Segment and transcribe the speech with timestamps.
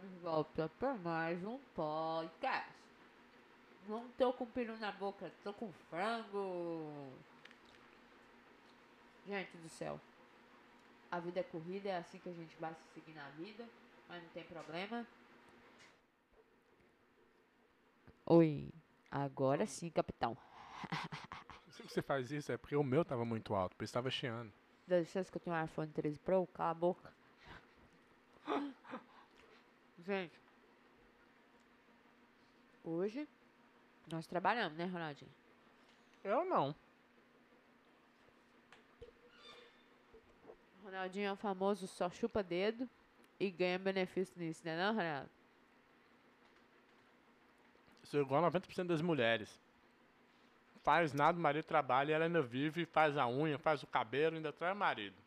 [0.00, 2.72] Estamos de volta para mais um podcast.
[3.86, 7.12] Não tô com peru na boca, tô com frango.
[9.26, 10.00] Gente do céu.
[11.10, 13.68] A vida é corrida, é assim que a gente vai se seguir na vida,
[14.08, 15.06] mas não tem problema.
[18.24, 18.72] Oi,
[19.10, 20.34] agora sim, capitão.
[21.68, 24.50] Se você faz isso é porque o meu tava muito alto, por isso tava chiando.
[24.86, 27.12] Dá licença que eu tenho um iPhone 13 Pro, cala a boca.
[30.06, 30.40] Gente,
[32.82, 33.28] hoje
[34.10, 35.30] nós trabalhamos, né, Ronaldinho?
[36.24, 36.74] Eu não.
[40.82, 42.88] Ronaldinho é o famoso só chupa dedo
[43.38, 45.30] e ganha benefício nisso, né não, Ronaldo?
[48.04, 49.60] Sou igual a 90% das mulheres.
[50.82, 54.36] Faz nada, o marido trabalha e ela ainda vive, faz a unha, faz o cabelo,
[54.36, 55.19] ainda traz o marido.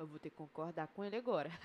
[0.00, 1.50] Eu vou ter que concordar com ele agora.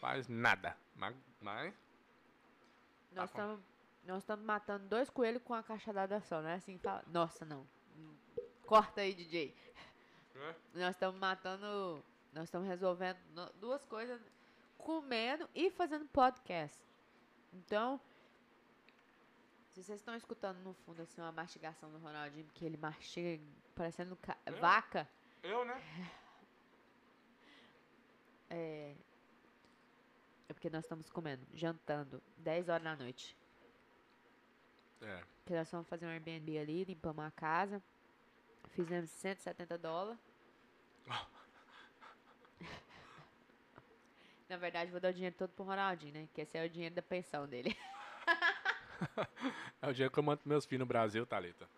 [0.00, 0.74] Faz nada.
[0.96, 1.14] Mas.
[1.42, 1.74] mas
[3.12, 3.60] Nós Tá estamos
[4.04, 7.04] nós estamos matando dois coelhos com uma cachadada só, não é assim fala?
[7.06, 7.68] Nossa, não.
[8.66, 9.54] Corta aí, DJ.
[10.34, 10.54] É?
[10.72, 12.02] Nós estamos matando.
[12.32, 13.18] Nós estamos resolvendo
[13.60, 14.18] duas coisas:
[14.78, 16.82] comendo e fazendo podcast.
[17.52, 18.00] Então,
[19.72, 23.42] se vocês estão escutando no fundo assim uma mastigação do Ronaldinho, porque ele mastiga
[23.74, 24.56] parecendo ca- Eu?
[24.58, 25.08] vaca,
[25.42, 25.82] Eu, né?
[28.50, 28.94] é.
[30.48, 33.34] É porque nós estamos comendo, jantando, 10 horas da noite.
[35.00, 35.24] É.
[35.46, 37.82] Que nós fomos fazer um Airbnb ali, limpamos a casa.
[38.68, 40.20] Fizemos 170 dólares.
[44.48, 46.28] Na verdade, vou dar o dinheiro todo pro Ronaldinho, né?
[46.34, 47.74] Que esse é o dinheiro da pensão dele.
[49.82, 51.68] É o dia que eu mando meus filhos no Brasil, Thalita.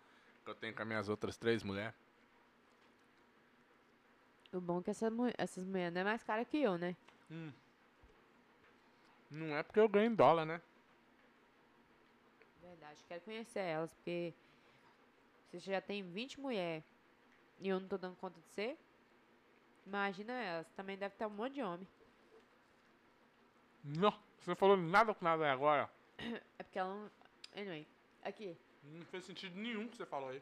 [0.43, 1.95] Que eu tenho com as minhas outras três mulheres.
[4.53, 6.95] O bom é que essa essas mulheres não é mais cara que eu, né?
[9.29, 10.61] Não é porque eu ganho em dólar, né?
[12.61, 14.33] Verdade, quero conhecer elas, porque
[15.51, 16.85] você já tem 20 mulheres
[17.59, 18.77] e eu não tô dando conta de ser,
[19.85, 20.67] imagina elas.
[20.71, 21.87] Também deve ter um monte de homem.
[23.83, 25.89] Não, você não falou nada com nada agora.
[26.17, 27.11] É porque ela não.
[27.55, 27.87] Anyway,
[28.23, 28.57] aqui.
[28.83, 30.41] Não fez sentido nenhum que você falou aí.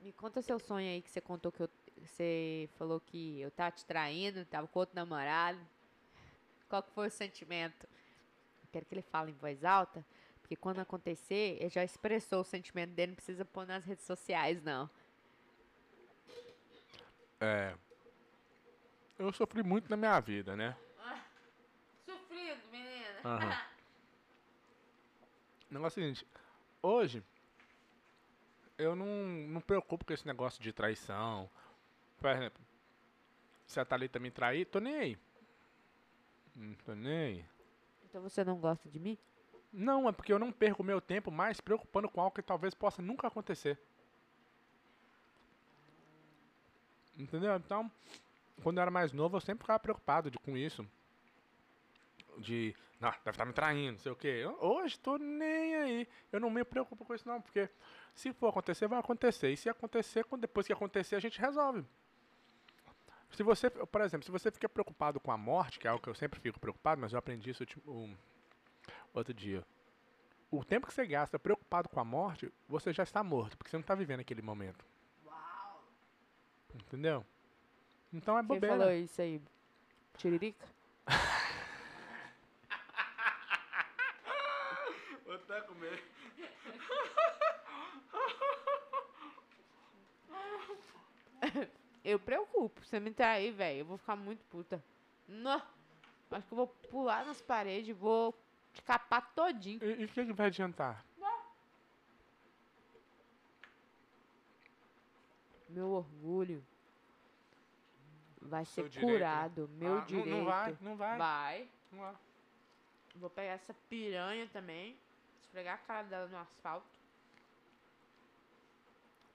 [0.00, 1.70] Me conta seu sonho aí que você contou que eu,
[2.02, 5.58] você falou que eu tava te traindo, tava com outro namorado.
[6.68, 7.86] Qual que foi o sentimento?
[8.62, 10.04] Eu quero que ele fale em voz alta,
[10.40, 14.62] porque quando acontecer, ele já expressou o sentimento dele, não precisa pôr nas redes sociais,
[14.62, 14.90] não.
[17.40, 17.74] É.
[19.18, 20.76] Eu sofri muito na minha vida, né?
[22.04, 23.20] Sofrido, menina.
[23.24, 23.66] Aham.
[25.76, 26.26] O negócio é o seguinte,
[26.82, 27.22] hoje
[28.78, 31.50] eu não não me preocupo com esse negócio de traição.
[32.18, 32.64] Por exemplo,
[33.66, 35.18] se a Thalita me trair, tô nem aí.
[36.54, 37.44] Não tô nem aí.
[38.06, 39.18] Então você não gosta de mim?
[39.70, 43.02] Não, é porque eu não perco meu tempo mais preocupando com algo que talvez possa
[43.02, 43.78] nunca acontecer.
[47.18, 47.54] Entendeu?
[47.56, 47.92] Então,
[48.62, 50.88] quando eu era mais novo, eu sempre ficava preocupado de, com isso.
[52.38, 54.28] De, não, deve estar me traindo, não sei o quê.
[54.42, 56.08] Eu- hoje tô nem aí.
[56.32, 57.68] Eu não me preocupo com isso, não, porque
[58.14, 59.50] se for acontecer, vai acontecer.
[59.50, 61.84] E se acontecer, depois que acontecer, a gente resolve.
[63.30, 66.08] Se você, por exemplo, se você fica preocupado com a morte, que é algo que
[66.08, 68.16] eu sempre fico preocupado, mas eu aprendi isso ultim- um-
[69.12, 69.64] outro dia.
[70.50, 73.76] O tempo que você gasta preocupado com a morte, você já está morto, porque você
[73.76, 74.84] não está vivendo aquele momento.
[75.26, 75.82] Uau!
[76.74, 77.26] Entendeu?
[78.12, 78.76] Então é Quem bobeira.
[78.76, 79.42] falou isso aí?
[80.16, 80.64] Tiririca?
[85.24, 86.02] Vou até comer.
[92.04, 92.75] Eu preocupo.
[92.86, 93.80] Você me trair, velho.
[93.80, 94.82] Eu vou ficar muito puta.
[95.26, 95.60] Não.
[96.30, 98.32] Acho que eu vou pular nas paredes vou
[98.72, 99.80] te capar todinho.
[99.82, 101.04] E o que, que vai adiantar?
[105.68, 106.64] Meu orgulho
[108.40, 109.12] vai Seu ser direito, né?
[109.18, 109.68] curado.
[109.72, 110.28] Meu Ah, não- direito.
[110.30, 111.18] Não, vai, não vai.
[111.18, 111.68] Vai.
[111.90, 112.14] Não vai.
[113.16, 114.96] Vou pegar essa piranha também.
[115.40, 116.86] Esfregar a cara dela no asfalto.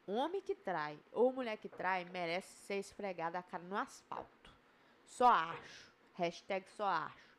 [0.07, 4.53] Homem que trai ou mulher que trai merece ser esfregada a cara no asfalto.
[5.05, 5.91] Só acho.
[6.15, 7.31] Hashtag só acho.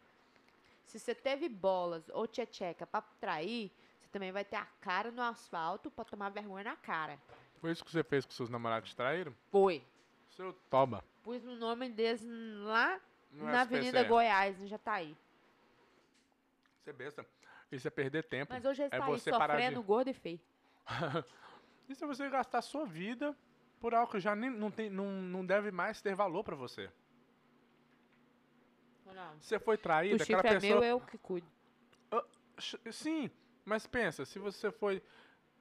[0.87, 3.71] Se você teve bolas ou tchecheca pra trair,
[4.01, 7.19] você também vai ter a cara no asfalto pra tomar vergonha na cara.
[7.61, 9.35] Foi isso que você fez com seus namorados que traíram?
[9.51, 9.83] Foi.
[10.31, 11.05] Seu toba.
[11.23, 12.23] Pus o nome deles
[12.65, 13.01] lá
[13.31, 14.09] No na Avenida SPCE.
[14.09, 15.17] Goiás, no Jataí.
[16.83, 17.27] Você é besta.
[17.71, 18.53] Isso é perder tempo.
[18.53, 19.63] Mas hoje eles é tá aí parar de...
[19.63, 20.41] sofrendo gordo e feio.
[21.93, 23.37] E se você gastar sua vida
[23.79, 26.91] por algo que já nem, não, tem, não, não deve mais ter valor pra você?
[29.05, 29.37] Ronaldo.
[29.43, 30.81] Você foi O traída, chifre aquela é pessoa.
[30.81, 31.47] meu, eu que cuido.
[32.59, 33.31] Ch- Sim,
[33.65, 35.03] mas pensa, se você foi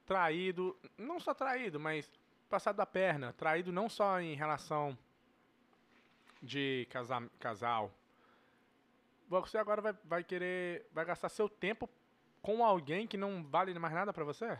[0.05, 2.09] traído, não só traído, mas
[2.49, 4.97] passado a perna, traído não só em relação
[6.41, 7.91] de casa- casal,
[9.27, 11.89] você agora vai, vai querer, vai gastar seu tempo
[12.41, 14.57] com alguém que não vale mais nada pra você?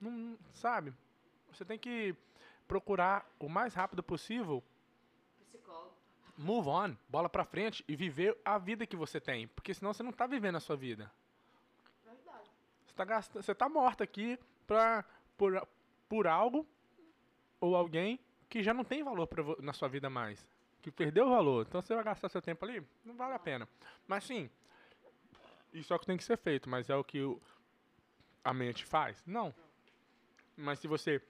[0.00, 0.92] Não, não- sabe?
[1.52, 2.14] Você tem que
[2.66, 4.62] procurar o mais rápido possível
[5.50, 5.92] Psicólogo.
[6.36, 10.02] move on, bola pra frente e viver a vida que você tem, porque senão você
[10.02, 11.10] não tá vivendo a sua vida.
[12.04, 12.50] Verdade.
[12.86, 15.04] Você tá, gastando, você tá morta aqui pra,
[15.36, 15.66] por,
[16.08, 16.66] por algo
[17.60, 20.46] ou alguém que já não tem valor pra, na sua vida mais.
[20.82, 21.66] Que perdeu o valor.
[21.66, 22.86] Então você vai gastar seu tempo ali?
[23.04, 23.68] Não vale a pena.
[24.06, 24.48] Mas sim,
[25.72, 27.40] isso é o que tem que ser feito, mas é o que o-
[28.44, 29.22] a mente faz?
[29.26, 29.52] Não.
[30.58, 31.22] Mas se você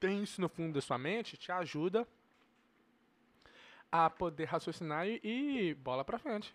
[0.00, 2.06] tem isso no fundo da sua mente, te ajuda
[3.92, 6.52] a poder raciocinar e, e bola pra frente.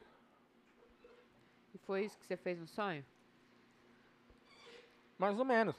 [1.74, 3.06] E foi isso que você fez no sonho?
[5.18, 5.76] Mais ou menos.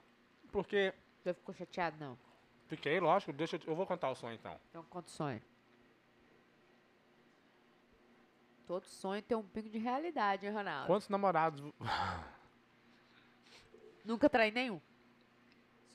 [0.50, 1.98] Porque Você ficou chateado?
[2.00, 2.18] Não.
[2.66, 3.32] Fiquei, lógico.
[3.32, 4.58] Deixa eu, eu vou contar o sonho então.
[4.70, 5.42] Então conta o sonho.
[8.66, 10.86] Todo sonho tem um pingo de realidade, hein, Ronaldo?
[10.86, 11.62] Quantos namorados.
[14.04, 14.80] Nunca traí nenhum.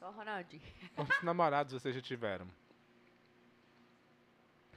[0.01, 0.63] Só o Ronaldinho.
[0.95, 2.49] Quantos namorados vocês já tiveram?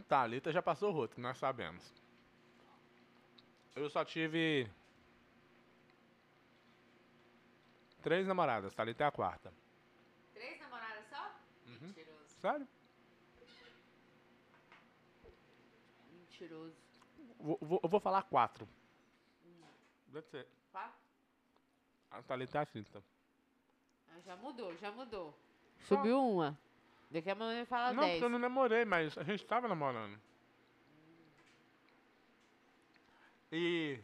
[0.06, 1.82] Thalita já passou o roto, nós sabemos.
[3.74, 4.70] Eu só tive.
[8.02, 9.50] Três namoradas, Thalita é a quarta.
[10.34, 11.34] Três namoradas só?
[11.80, 12.28] Mentiroso.
[12.38, 12.68] Sério?
[16.12, 16.76] Mentiroso.
[17.40, 18.68] Vou, vou- eu vou falar quatro.
[20.08, 20.46] Deve ser.
[20.70, 20.98] Quatro?
[22.10, 23.02] A Thalita é a quinta.
[24.14, 25.34] Ah, já mudou, já mudou.
[25.80, 26.56] Só- Subiu uma.
[27.10, 28.12] Daqui a pouco fala Não, dez.
[28.14, 30.18] porque eu não namorei, mas a gente tava namorando.
[33.52, 33.98] E.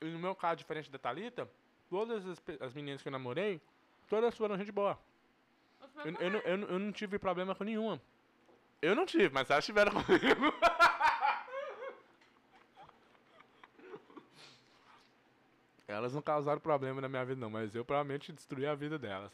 [0.00, 1.48] E no meu caso, diferente da Thalita,
[1.88, 3.60] todas as, as meninas que eu namorei,
[4.08, 4.98] todas foram gente boa.
[6.04, 8.00] Eu, eu, não- eu, não- eu não tive problema com nenhuma.
[8.82, 10.52] Eu não tive, mas elas tiveram comigo.
[15.94, 19.32] Elas não causaram problema na minha vida, não, mas eu provavelmente destruí a vida delas.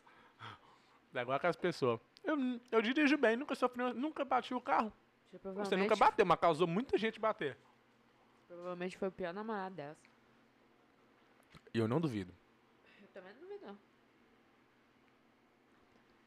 [1.15, 2.01] É igual aquelas pessoas.
[2.23, 2.37] Eu,
[2.71, 4.93] eu dirijo bem, nunca sofri, nunca bati o carro.
[5.33, 7.57] Você Você nunca bateu, mas causou muita gente bater.
[8.47, 10.01] provavelmente foi o pior namorado dessa.
[11.73, 12.33] E eu não duvido.
[13.01, 13.79] Eu também não duvido, não.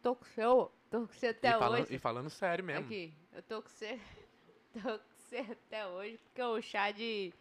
[0.01, 0.41] Tô com você,
[0.89, 1.95] tô com você até e, falando, hoje.
[1.95, 2.85] e falando sério mesmo.
[2.85, 3.99] Aqui, eu tô com você.
[4.73, 7.31] Tô com você até hoje, porque o chá de.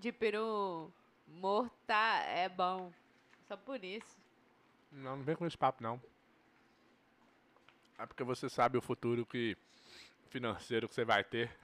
[0.00, 0.90] de peru
[1.32, 2.92] morto tá, é bom.
[3.48, 4.16] Só por isso.
[4.90, 6.00] Não, não vem com esse papo, não.
[7.98, 9.56] É porque você sabe o futuro que
[10.28, 11.54] financeiro que você vai ter.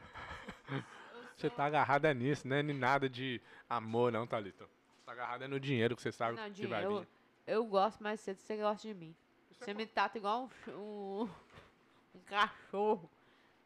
[1.37, 2.63] Você tá agarrada nisso, né?
[2.63, 4.69] Nem nada de amor, não, Thalita.
[5.07, 7.01] Tá agarrada no dinheiro que você sabe Não, que vai dinheiro.
[7.01, 7.09] vir.
[7.47, 9.15] Eu gosto mais cedo, você gosta de mim.
[9.51, 11.23] Isso é Você me trata igual um, um,
[12.15, 13.11] um cachorro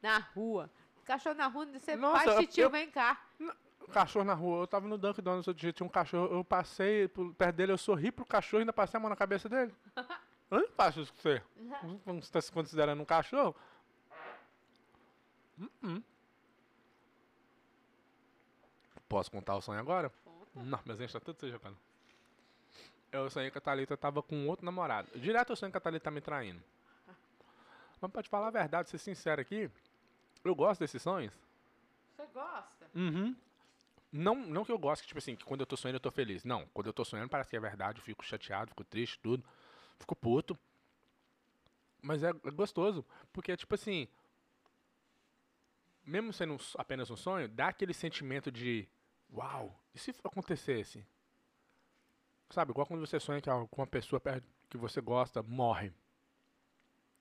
[0.01, 0.71] na rua.
[1.05, 3.21] Cachorro na rua, você Nossa, faz eu- eu- vem cá.
[3.93, 4.63] Cachorro na rua.
[4.63, 6.35] Eu tava no Dunkin' Donuts outro dia, tinha um cachorro.
[6.35, 9.17] Eu passei por- perto dele, eu sorri pro cachorro e ainda passei a mão na
[9.17, 9.75] cabeça dele.
[10.51, 11.43] Eu não faço isso com você.
[12.07, 13.55] Você tá se considerando um cachorro?
[15.59, 16.03] Uh-uh.
[19.09, 20.11] Posso contar o sonho agora?
[20.25, 20.65] Conta.
[20.65, 21.77] Não, mas a gente tá tudo se jogando.
[23.11, 25.11] Eu sonhei que a Thalita tava com outro namorado.
[25.19, 26.63] Direto eu sonho que a Thalita tá me traindo.
[28.01, 29.71] Mas pra te falar a verdade, ser sincero aqui,
[30.43, 31.33] eu gosto desses sonhos.
[32.17, 32.91] Você gosta?
[32.95, 33.37] Uhum.
[34.13, 36.45] Não, não que eu goste, tipo assim, que quando eu tô sonhando eu tô feliz.
[36.45, 39.43] Não, quando eu tô sonhando parece que é verdade, eu fico chateado, fico triste, tudo.
[39.99, 40.59] Fico puto.
[42.03, 44.09] Mas é, é gostoso, porque é tipo assim,
[46.05, 48.89] mesmo sendo um apenas um sonho, dá aquele sentimento de,
[49.33, 51.07] uau, e se acontecesse?
[52.51, 54.21] Sabe, igual quando você sonha que uma pessoa
[54.69, 55.91] que você gosta morre.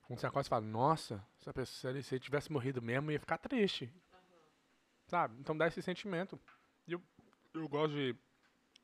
[0.02, 3.38] Quando você acorda e fala, nossa, se a pessoa se tivesse morrido mesmo, ia ficar
[3.38, 3.94] triste.
[5.08, 5.40] Sabe?
[5.40, 6.38] Então dá esse sentimento.
[7.54, 8.16] Eu, gosto de.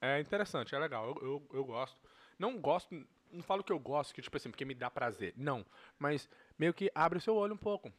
[0.01, 1.07] É interessante, é legal.
[1.07, 1.99] Eu, eu, eu gosto.
[2.37, 2.93] Não gosto.
[3.31, 5.33] Não falo que eu gosto, que tipo assim, porque me dá prazer.
[5.35, 5.65] Não.
[5.99, 7.91] Mas meio que abre o seu olho um pouco.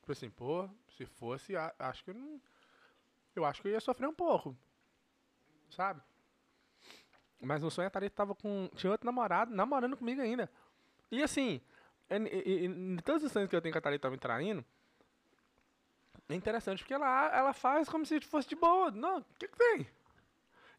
[0.00, 2.40] Tipo assim, pô, se fosse, acho que eu não.
[3.34, 4.56] Eu acho que eu ia sofrer um pouco.
[5.70, 6.00] Sabe?
[7.40, 8.70] Mas no sonho a Thalita tava com.
[8.74, 10.50] Tinha outro namorado namorando comigo ainda.
[11.10, 11.60] E assim,
[12.10, 14.64] em, em, em todos os sonhos que eu tenho que a Thalita me traindo,
[16.28, 18.90] é interessante porque ela, ela faz como se fosse de boa.
[18.90, 19.86] Não, o que, que tem?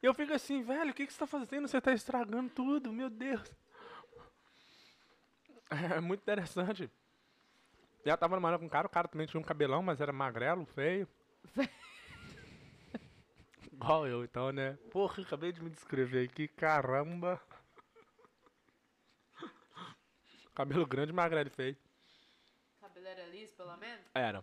[0.01, 1.67] E eu fico assim, velho, o que, que você tá fazendo?
[1.67, 3.41] Você tá estragando tudo, meu Deus.
[5.69, 6.89] É muito interessante.
[8.05, 10.13] E ela tava namorando com um cara, o cara também tinha um cabelão, mas era
[10.13, 11.05] magrelo, feio.
[13.73, 14.77] Igual eu, então, né?
[14.89, 17.41] Porra, acabei de me descrever aqui, caramba.
[20.55, 21.77] Cabelo grande, magrelo e feio.
[22.79, 24.05] Cabelo era liso, pelo menos?
[24.15, 24.41] Era.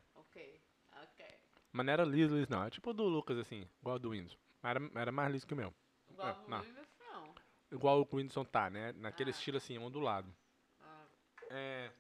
[1.77, 2.63] Mas não era liso, liso não.
[2.65, 4.39] É tipo o do Lucas, assim, igual do Windows.
[4.63, 5.75] Era, era mais liso que o meu.
[6.09, 6.59] Igual É, o não.
[6.59, 7.35] Luiz, não.
[7.73, 8.93] Igual o Whindersson tá, né?
[8.93, 9.33] Naquele Ah.
[9.33, 10.33] estilo assim, ondulado.
[10.81, 11.05] Ah,
[11.51, 11.91] É.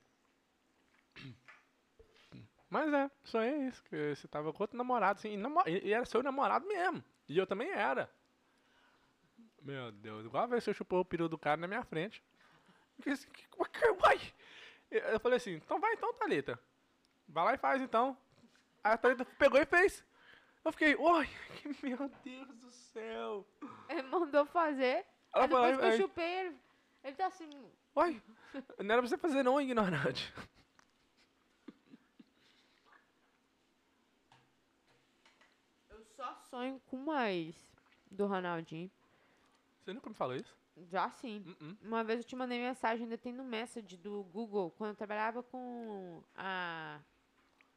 [2.71, 3.83] Mas é, só é isso.
[3.85, 7.03] Que você tava com outro namorado, assim, e, namo- e- era seu namorado mesmo.
[7.29, 8.09] E eu também era.
[9.63, 12.23] Meu Deus, igual a vez que você chupou o peru do cara na minha frente.
[14.03, 14.21] Uai!
[14.91, 16.59] Eu eu falei assim, então vai então, Thalita.
[17.29, 18.17] Vai lá e faz então.
[18.85, 20.05] Aí a Thalita pegou e fez.
[20.65, 21.29] Eu fiquei, oi,
[21.83, 23.47] meu Deus do céu.
[23.89, 25.07] Ele mandou fazer.
[25.33, 26.57] Ela Aí depois falou, que eu "Ai, chupei ele.
[27.03, 27.51] Ele tá assim.
[27.97, 28.23] Oi,
[28.79, 30.33] não era pra você fazer não, ignorante.
[35.91, 37.57] Eu só sonho com ex
[38.11, 38.91] do Ronaldinho.
[39.81, 40.57] Você nunca me falou isso?
[40.91, 41.45] Já sim.
[41.47, 41.77] Uh-uh.
[41.83, 45.43] Uma vez eu te mandei mensagem, ainda tem no message do Google, quando eu trabalhava
[45.43, 47.01] com a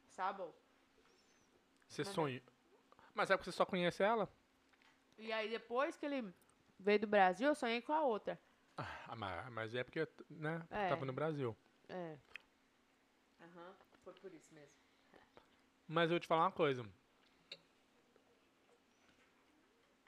[0.08, 0.54] Sabo.
[1.88, 2.42] Você sonha.
[3.14, 4.28] Mas é porque você só conhece ela?
[5.16, 6.32] E aí depois que ele
[6.78, 8.38] veio do Brasil, eu sonhei com a outra.
[8.76, 10.88] Ah, mas, mas é porque, né, É.
[10.88, 11.56] tava no Brasil.
[11.88, 12.16] É.
[13.40, 14.70] Aham, foi por isso mesmo.
[15.88, 16.84] Mas eu vou te falar uma coisa.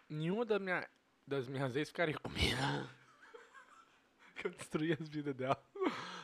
[0.08, 0.88] Nenhuma da minha,
[1.26, 2.56] das minhas ex ficaria comigo.
[4.36, 5.62] que eu destruí as vidas dela.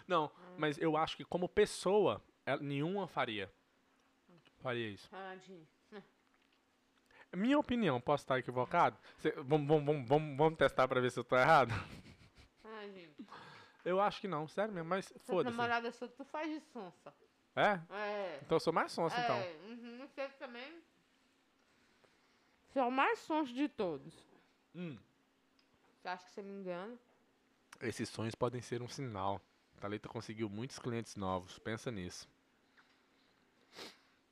[0.07, 3.53] Não, mas eu acho que como pessoa, ela- nenhuma faria.
[4.63, 5.09] Faria isso.
[5.13, 5.67] Ronaldinho.
[7.35, 8.97] Minha opinião, posso estar equivocado?
[9.19, 11.73] Cê- vamos, vamos, vamos, vamos, testar pra ver se eu tô errado?
[13.85, 15.57] Eu acho que não, sério mesmo, mas foda-se.
[15.57, 17.15] namorada sua, tu faz de sonsa.
[17.55, 17.81] É?
[17.95, 18.41] É.
[18.43, 19.37] Então eu sou mais sonso, então.
[19.37, 20.83] É, uhum, você também.
[22.69, 24.15] Você é o mais sonso de todos.
[24.75, 24.99] Hum.
[26.01, 26.99] Você acha que você me engana?
[27.81, 29.41] Esses sonhos podem ser um sinal.
[29.81, 31.59] Thalita conseguiu muitos clientes novos.
[31.59, 32.29] Pensa nisso.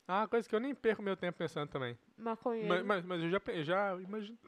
[0.06, 1.98] Ah, uma coisa que eu nem perco meu tempo pensando também.
[2.16, 2.68] Maconheiro.
[2.68, 4.38] Mas, mas, mas eu já, eu já imagi-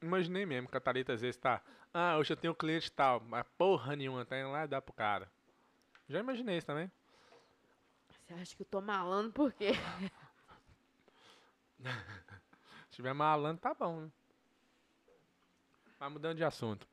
[0.00, 1.60] imaginei mesmo que a Thalita às vezes tá.
[1.92, 3.20] Ah, hoje eu tenho um cliente tal.
[3.20, 5.30] Mas porra nenhuma, tá indo lá e dá pro cara.
[6.08, 6.90] Já imaginei isso também.
[8.26, 9.70] Você acha que eu tô malando por quê?
[12.90, 14.10] Se tiver malandro, tá bom, né?
[15.98, 16.86] Mas mudando de assunto.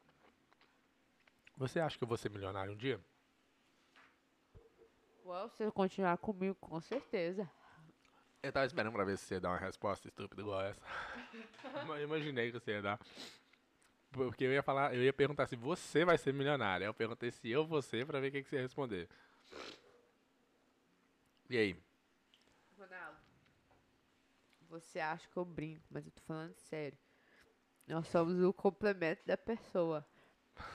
[1.56, 3.00] Você acha que eu vou ser milionário um dia?
[5.26, 7.50] Ué, se você continuar comigo, com certeza.
[8.44, 10.82] Eu tava esperando pra ver se você ia dar uma resposta estúpida igual essa.
[11.88, 13.00] Eu imaginei que você ia dar.
[14.12, 16.86] Porque eu ia falar, eu ia perguntar se você vai ser milionário.
[16.86, 19.08] Eu perguntei se eu vou ser pra ver o que, que você ia responder.
[21.50, 21.78] E aí?
[22.78, 23.18] Ronaldo.
[24.70, 26.98] Você acha que eu brinco, mas eu tô falando sério.
[27.86, 30.06] Nós somos o complemento da pessoa.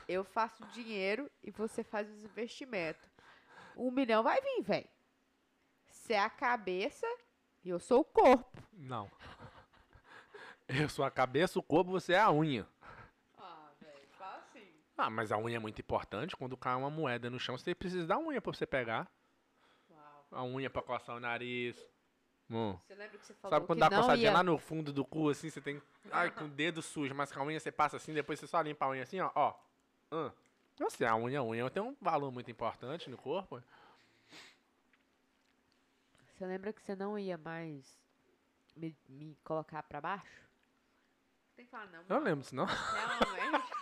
[0.08, 3.10] Eu faço dinheiro e você faz os investimentos.
[3.76, 4.88] Um milhão vai vir, velho.
[5.90, 7.06] Você é a cabeça
[7.64, 8.62] e eu sou o corpo.
[8.72, 9.10] Não.
[10.68, 12.66] Eu sou a cabeça, o corpo, você é a unha.
[13.36, 14.66] Ah, velho, fala assim.
[14.96, 16.34] Ah, mas a unha é muito importante.
[16.34, 19.10] Quando cai uma moeda no chão, você precisa da unha pra você pegar.
[19.90, 20.26] Uau.
[20.30, 21.76] A unha pra coçar o nariz.
[22.48, 22.78] Hum.
[22.86, 24.32] Você lembra que você falou Sabe quando que dá uma não coçadinha ia...
[24.32, 25.82] lá no fundo do cu, assim, você tem.
[26.10, 28.60] Ai, com o dedo sujo, mas com a unha você passa assim, depois você só
[28.62, 29.30] limpa a unha assim, ó.
[29.34, 29.54] ó.
[30.10, 30.30] Hum.
[30.78, 33.62] Eu sei, a unha, a unha tem um valor muito importante no corpo.
[36.42, 37.96] Você lembra que você não ia mais
[38.74, 40.50] me, me colocar pra baixo?
[41.54, 42.00] Tem que falar não.
[42.00, 42.64] Eu não lembro disso, não.
[42.64, 43.72] Realmente.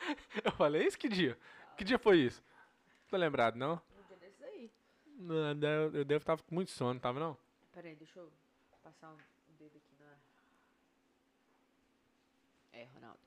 [0.42, 1.38] Eu falei isso que dia?
[1.76, 2.42] Que dia foi isso?
[3.10, 3.74] Tô lembrado, não?
[3.74, 4.72] Um dia desses aí.
[5.04, 7.36] Não, Eu eu devo estar com muito sono, tava não?
[7.70, 8.32] Pera aí, deixa eu
[8.82, 10.16] passar um dedo aqui na...
[12.72, 13.20] É, Ronaldo.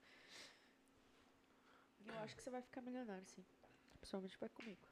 [2.07, 3.45] Eu acho que você vai ficar milionário, sim.
[3.99, 4.88] Principalmente vai comigo.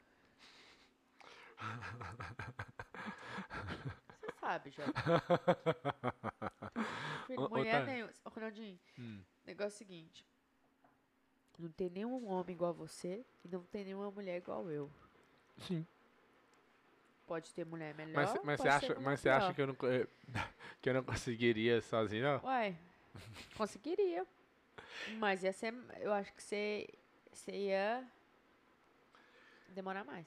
[4.19, 4.83] Você sabe, já.
[7.27, 8.11] Filho, mulher nenhuma.
[8.25, 9.21] Ô, Ronaldinho, Hum.
[9.45, 10.25] negócio é o seguinte.
[11.59, 14.91] Não tem nenhum homem igual a você e não tem nenhuma mulher igual eu.
[15.67, 15.85] Sim.
[17.25, 20.07] Pode ter mulher melhor, Mas, mas você acha, mas você acha que eu não, eh,
[20.81, 22.39] que eu não conseguiria sozinho, ó?
[22.45, 22.77] Uai,
[23.57, 24.25] conseguiria.
[25.19, 26.87] Mas ia ser, eu acho que você,
[27.33, 28.07] você ia
[29.69, 30.25] demorar mais.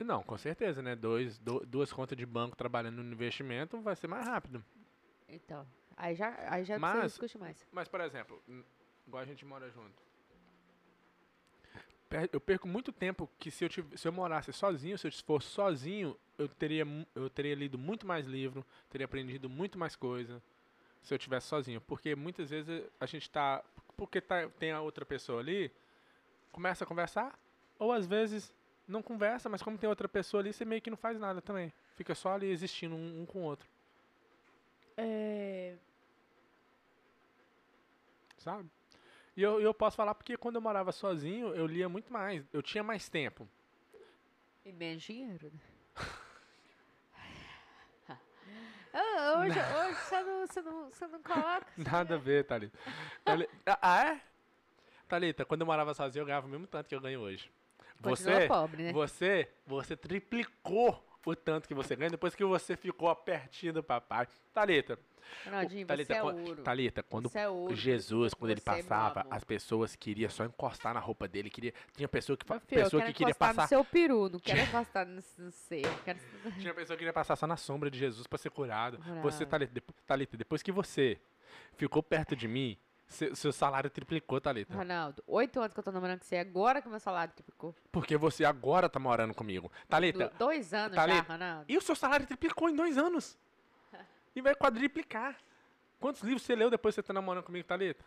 [0.00, 0.94] Não, com certeza, né?
[0.96, 4.64] Dois, du- duas contas de banco trabalhando no investimento vai ser mais rápido.
[5.28, 7.64] Então, Aí já, aí já você Mas- discute mais.
[7.70, 8.42] Mas, por exemplo,
[9.06, 10.02] igual a gente mora junto.
[12.32, 15.46] Eu perco muito tempo que se eu, tiv- se eu morasse sozinho, se eu fosse
[15.48, 16.84] sozinho, eu teria,
[17.14, 20.40] eu teria lido muito mais livro, teria aprendido muito mais coisa
[21.02, 21.80] se eu tivesse sozinho.
[21.80, 23.64] Porque muitas vezes a gente tá.
[23.96, 25.72] Porque tá, tem a outra pessoa ali,
[26.52, 27.38] começa a conversar,
[27.78, 28.52] ou às vezes
[28.86, 31.72] não conversa, mas como tem outra pessoa ali, você meio que não faz nada também.
[31.96, 33.68] Fica só ali existindo um, um com o outro,
[34.96, 35.76] É...
[38.38, 38.68] sabe?
[39.36, 42.44] E eu, eu posso falar porque quando eu morava sozinho, eu lia muito mais.
[42.52, 43.48] Eu tinha mais tempo.
[44.64, 45.60] E menos dinheiro, né?
[48.96, 51.66] Ah, hoje, hoje você não, você, não, você não coloca.
[51.76, 52.78] Nada a ver, Thalita.
[53.24, 54.20] Thali- Ah, é?
[55.08, 57.50] Thalita, quando eu morava sozinho, eu ganhava o mesmo tanto que eu ganho hoje.
[58.00, 58.92] Você, pobre, né?
[58.92, 64.28] você, você triplicou o tanto que você ganha depois que você ficou pertinho do papai.
[64.52, 64.98] Thalita,
[65.44, 66.62] Ronaldinho, Thalita, você é quan- ouro.
[66.62, 67.74] Thalita, quando é ouro.
[67.74, 69.34] Jesus, quando ele Você, meu passava, amor.
[69.34, 73.02] as pessoas queriam só encostar na roupa dele, queria, tinha pessoa que, Meu filho, pessoa
[73.02, 75.82] que queria passar no seu peru, não quero encostar no, no seu.
[76.04, 76.18] Quero...
[76.60, 78.98] Tinha pessoa que queria passar só na sombra de Jesus pra ser curado.
[78.98, 79.22] Bravo.
[79.22, 81.18] Você, Thalita, Thalita, depois que você
[81.76, 84.74] ficou perto de mim, seu, seu salário triplicou, Thalita.
[84.74, 87.74] Ronaldo, oito anos que eu tô namorando com você, agora que meu salário triplicou.
[87.92, 89.70] Porque você agora tá morando comigo.
[89.88, 91.64] Thalita, Do- dois anos Thalita, já, Ronaldo.
[91.68, 93.38] e o seu salário triplicou em dois anos.
[94.34, 95.36] E vai quadriplicar.
[96.00, 98.04] Quantos livros você leu depois que você tá namorando comigo, Thalita?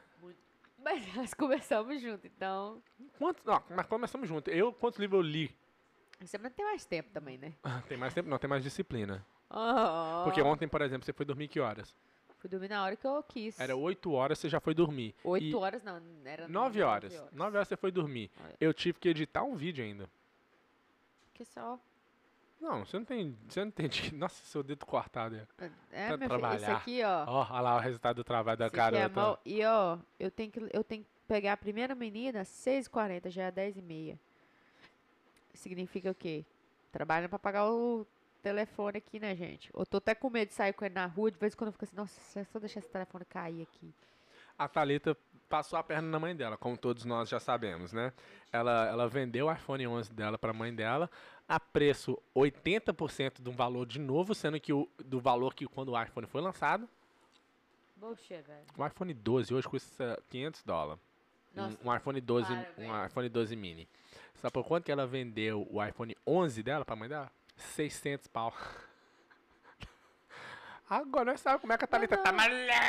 [0.83, 2.81] Mas nós começamos junto, então.
[3.17, 3.43] Quantos?
[3.45, 4.53] Não, mas começamos juntos.
[4.53, 5.55] Eu, quantos livros eu li?
[6.19, 7.53] Você não tem mais tempo também, né?
[7.87, 8.27] Tem mais tempo?
[8.27, 9.23] Não, tem mais disciplina.
[9.49, 10.23] Oh.
[10.25, 11.95] Porque ontem, por exemplo, você foi dormir que horas?
[12.47, 13.59] Fui dormir na hora que eu quis.
[13.59, 15.13] Era 8 horas, você já foi dormir.
[15.21, 16.01] Oito E horas, não.
[16.23, 17.13] Era 9 horas.
[17.33, 18.31] 9 horas você foi dormir.
[18.41, 18.55] Olha.
[18.61, 20.09] Eu tive que editar um vídeo ainda.
[21.33, 21.77] Que só.
[22.61, 23.37] Não, você não tem.
[23.49, 24.11] Você não entende.
[24.15, 25.35] Nossa, seu dedo cortado.
[25.35, 25.45] É.
[25.91, 26.77] É, Pra meu filho, trabalhar.
[26.77, 27.25] aqui, ó.
[27.27, 30.49] Ó, olha lá o resultado do trabalho da aqui é mão- E, ó, eu tenho,
[30.49, 34.17] que, eu tenho que pegar a primeira menina às 6h40, já é 10h30.
[35.53, 36.45] Significa o quê?
[36.93, 38.07] Trabalhando pra pagar o
[38.38, 39.69] telefone aqui, né, gente?
[39.73, 41.69] Eu tô até com medo de sair com ele na rua, de vez em quando
[41.69, 43.93] eu fico assim, nossa, só deixar esse telefone cair aqui.
[44.58, 45.15] A Thalita
[45.47, 48.12] passou a perna na mãe dela, como todos nós já sabemos, né?
[48.52, 51.10] Ela, ela vendeu o iPhone 11 dela pra mãe dela
[51.47, 55.93] a preço 80% de um valor de novo, sendo que o, do valor que quando
[55.93, 56.88] o iPhone foi lançado.
[58.00, 58.65] Poxa, velho.
[58.78, 61.02] O iPhone 12 hoje custa 500 dólares.
[61.56, 63.88] Nossa, Um, um iPhone 12, para, um iPhone 12 mini.
[64.36, 67.32] Sabe por quanto que ela vendeu o iPhone 11 dela pra mãe dela?
[67.58, 68.54] 600 pau.
[70.89, 72.38] Agora nós sabemos como é que a Thalita tá não.
[72.38, 72.80] malé.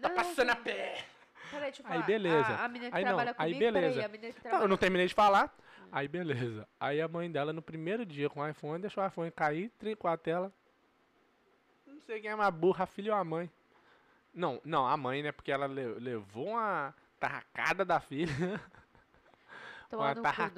[0.00, 1.04] Tá Não, passando a pé.
[1.50, 2.06] Peraí, deixa eu Aí, falar.
[2.06, 2.48] beleza.
[2.48, 3.88] A, a menina que Aí não, trabalha aí comigo, beleza.
[3.94, 4.68] peraí, a menina que Não, eu trabalha...
[4.68, 5.54] não terminei de falar.
[5.92, 6.66] Aí beleza.
[6.80, 10.10] Aí a mãe dela no primeiro dia com o iPhone deixou o iPhone cair, trincou
[10.10, 10.52] a tela.
[11.86, 13.50] Não sei quem é mais burra, a filha ou a mãe.
[14.32, 15.30] Não, não, a mãe, né?
[15.30, 18.32] Porque ela le- levou uma tarracada da filha.
[19.88, 20.50] Tomar uma não foi.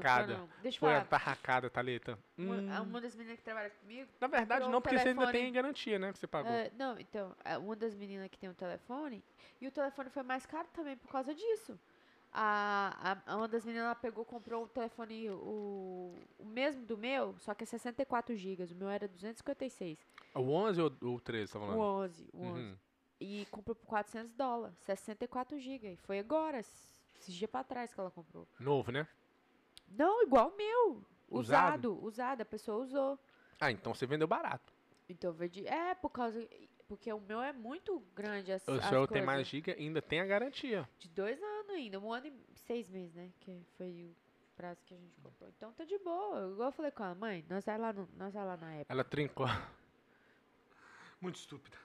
[0.62, 1.04] Deixa eu Foi uma falar.
[1.06, 2.18] tarracada, Thalita.
[2.36, 4.10] Uma, Hum, uma das meninas que trabalha comigo.
[4.20, 6.12] na verdade não, um porque você ainda telefone- tem garantia, né?
[6.12, 6.50] Que você pagou.
[6.52, 9.22] É, não, então, é, uma das meninas que tem o telefone,
[9.60, 11.78] e o telefone foi mais caro também por causa disso.
[12.38, 17.34] A, a, uma das meninas ela pegou, comprou um telefone, o, o mesmo do meu,
[17.38, 18.64] só que é 64 GB.
[18.72, 19.98] O meu era 256.
[20.34, 21.78] O 11 ou o 13, tá O falando?
[21.80, 22.60] 11, o 11.
[22.60, 22.76] Uhum.
[23.18, 25.92] E comprou por 400 dólares, 64 GB.
[25.92, 26.60] E foi agora,
[27.20, 28.46] esses dias pra trás que ela comprou.
[28.58, 29.06] Novo, né?
[29.88, 31.04] Não, igual o meu.
[31.28, 31.92] Usado?
[31.92, 33.18] Usado, usado, a pessoa usou.
[33.60, 34.72] Ah, então você vendeu barato.
[35.08, 35.66] Então, vendi.
[35.66, 36.46] É, por causa.
[36.88, 38.52] Porque o meu é muito grande.
[38.52, 40.88] As, O seu tem mais giga ainda tem a garantia.
[40.98, 43.30] De dois anos ainda, um ano e seis meses, né?
[43.40, 44.16] Que foi o
[44.56, 45.48] prazo que a gente comprou.
[45.56, 46.48] Então tá de boa.
[46.52, 48.92] Igual eu falei com ela, mãe, nós vai lá, no, nós vai lá na época.
[48.92, 49.46] Ela trincou.
[51.20, 51.76] Muito estúpida.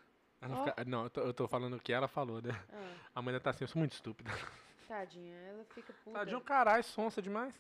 [0.44, 0.65] Ó.
[0.65, 2.52] fica- Não, eu tô, eu tô falando o que ela falou, né?
[2.72, 4.30] Ah, A mãe tá assim, eu sou muito estúpida.
[4.95, 6.19] tadinha, ela fica puta.
[6.19, 7.54] Tadinho, caralho, sonsa demais.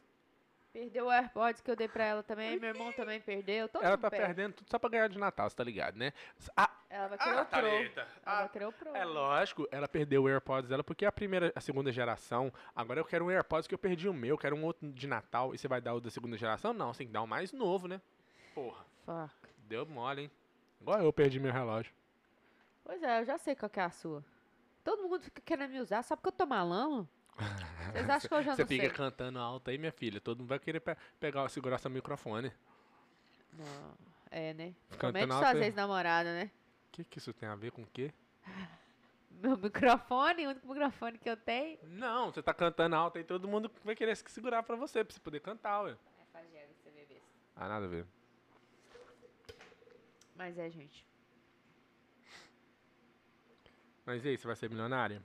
[0.73, 3.67] Perdeu o AirPods que eu dei pra ela também, meu irmão também perdeu.
[3.67, 4.25] Todo ela tá perde.
[4.25, 6.13] perdendo tudo só pra ganhar de Natal, você tá ligado, né?
[6.55, 7.61] Ah, Ela vai querer ah, o Pro.
[7.61, 8.01] Thalita.
[8.01, 8.95] Ela Ah, vai querer o Pro.
[8.95, 12.53] é lógico, ela perdeu o AirPods dela porque é a primeira, a segunda geração.
[12.73, 15.53] Agora eu quero um AirPods que eu perdi o meu, quero um outro de Natal.
[15.53, 16.73] E você vai dar o da segunda geração?
[16.73, 18.01] Não, você tem que dar o mais novo, né?
[18.55, 19.49] Porra, Fuck.
[19.67, 20.31] deu mole, hein?
[20.79, 21.93] Igual eu perdi meu relógio.
[22.85, 24.23] Pois é, eu já sei qual que é a sua.
[24.85, 27.07] Todo mundo fica querendo me usar só porque eu tô malando.
[27.91, 28.93] Vocês acham que eu já Você não fica sei?
[28.93, 30.21] cantando alto aí, minha filha.
[30.21, 32.51] Todo mundo vai querer pe- pegar, segurar seu microfone.
[33.53, 33.93] Não.
[34.29, 34.73] É, né?
[34.91, 35.63] Cantando Comente alto suas aí.
[35.63, 36.51] ex-namoradas, né?
[36.87, 38.13] O que, que isso tem a ver com o quê?
[39.29, 41.79] Meu microfone, o único microfone que eu tenho.
[41.83, 45.13] Não, você tá cantando alto aí, todo mundo vai querer se segurar pra você, pra
[45.13, 45.91] você poder cantar, ué.
[45.91, 45.95] É,
[46.31, 47.21] pra você beber.
[47.55, 48.05] Ah, nada a ver.
[50.35, 51.05] Mas é, gente.
[54.05, 55.21] Mas e aí, você vai ser milionária?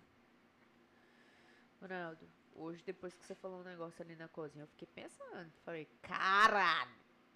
[1.86, 5.52] Ronaldo, hoje depois que você falou um negócio ali na cozinha, eu fiquei pensando.
[5.64, 6.88] Falei, cara,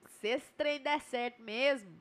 [0.06, 1.98] se esse trem der certo mesmo,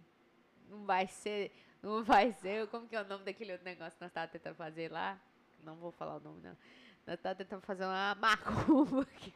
[0.68, 1.52] não vai ser.
[1.82, 2.68] Não vai ser.
[2.68, 5.20] Como que é o nome daquele outro negócio que nós estávamos tentando fazer lá?
[5.64, 6.58] Não vou falar o nome, não.
[7.06, 9.34] Nós estávamos tentando fazer uma macumba aqui.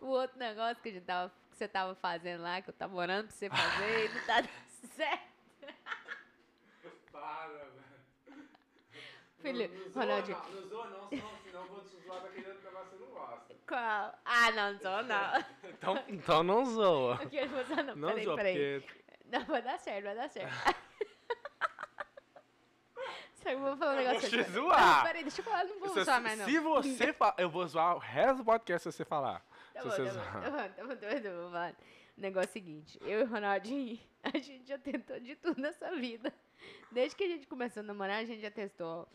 [0.00, 2.96] O outro negócio que, a gente tava, que você tava fazendo lá, que eu tava
[2.96, 4.50] orando pra você fazer, não tá dando
[4.96, 5.36] certo.
[7.12, 7.75] Para.
[9.52, 10.38] Filho, Ronaldinho.
[10.54, 13.10] Não zoa não, senão, senão eu vou te zoar daquele outro negócio que você não
[13.12, 13.54] gosta.
[13.66, 14.18] Qual?
[14.24, 15.44] Ah, não, não sou não.
[15.76, 17.18] Então, então não zoa.
[17.22, 17.96] Eu queria usar, não.
[17.96, 18.80] Não Peraí, zoa, peraí.
[18.80, 19.04] porque...
[19.26, 20.52] Não, vai dar certo, vai dar certo.
[23.34, 24.28] Só que eu vou falar um Eu vou negócio.
[24.30, 24.50] te aqui.
[24.52, 24.96] zoar.
[24.96, 26.46] Não, Peraí, deixa eu falar, eu não vou Se, zoar mais não.
[26.46, 29.44] se você falar, eu vou zoar o resto do podcast se você falar.
[29.72, 30.32] Tá se bom, você tá zoar.
[30.32, 31.72] bom, tá bom, tá bom, tá bom, tá.
[32.16, 35.60] O negócio é o seguinte, eu e o Ronaldinho, a gente já tentou de tudo
[35.60, 36.32] nessa vida.
[36.90, 39.06] Desde que a gente começou a namorar, a gente já testou.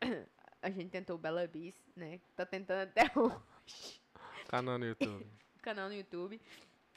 [0.62, 2.20] A gente tentou o Bella Bis, né?
[2.36, 4.00] Tá tentando até hoje.
[4.48, 5.26] Canal no YouTube.
[5.62, 6.40] canal no YouTube.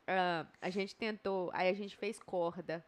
[0.05, 2.85] Ah, a gente tentou, aí a gente fez corda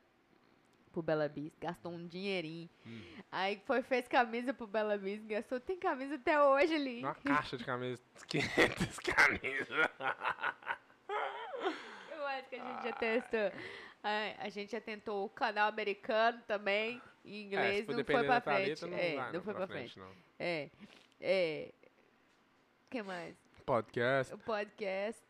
[0.91, 2.69] pro Bela Bis, gastou um dinheirinho.
[2.85, 3.01] Hum.
[3.31, 6.99] Aí foi, fez camisa pro Bela Bis, gastou, tem camisa até hoje ali.
[6.99, 9.69] Uma caixa de camisas, 500 camisas.
[12.11, 13.51] Eu acho que a gente já testou.
[14.03, 18.03] Aí, a gente já tentou o canal americano também, em É, se inglês, for não
[18.05, 18.85] foi pra frente.
[18.85, 19.99] não é, vai não foi pra frente.
[19.99, 20.11] não.
[20.39, 20.69] É,
[21.21, 21.71] é.
[22.85, 23.35] O que mais?
[23.65, 25.21] Podcast, O podcast.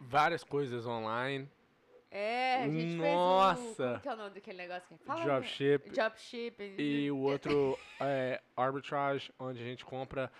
[0.00, 1.48] várias coisas online,
[2.10, 3.74] É, a gente Nossa!
[3.74, 4.00] fez o...
[4.00, 4.82] Que é o nome daquele negócio?
[4.88, 6.54] que Fala, dropship Dropship.
[6.78, 10.30] e o outro é arbitrage, onde a gente compra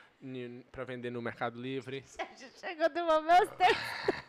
[0.73, 2.03] pra vender no Mercado Livre.
[2.61, 3.53] Chegou do momento.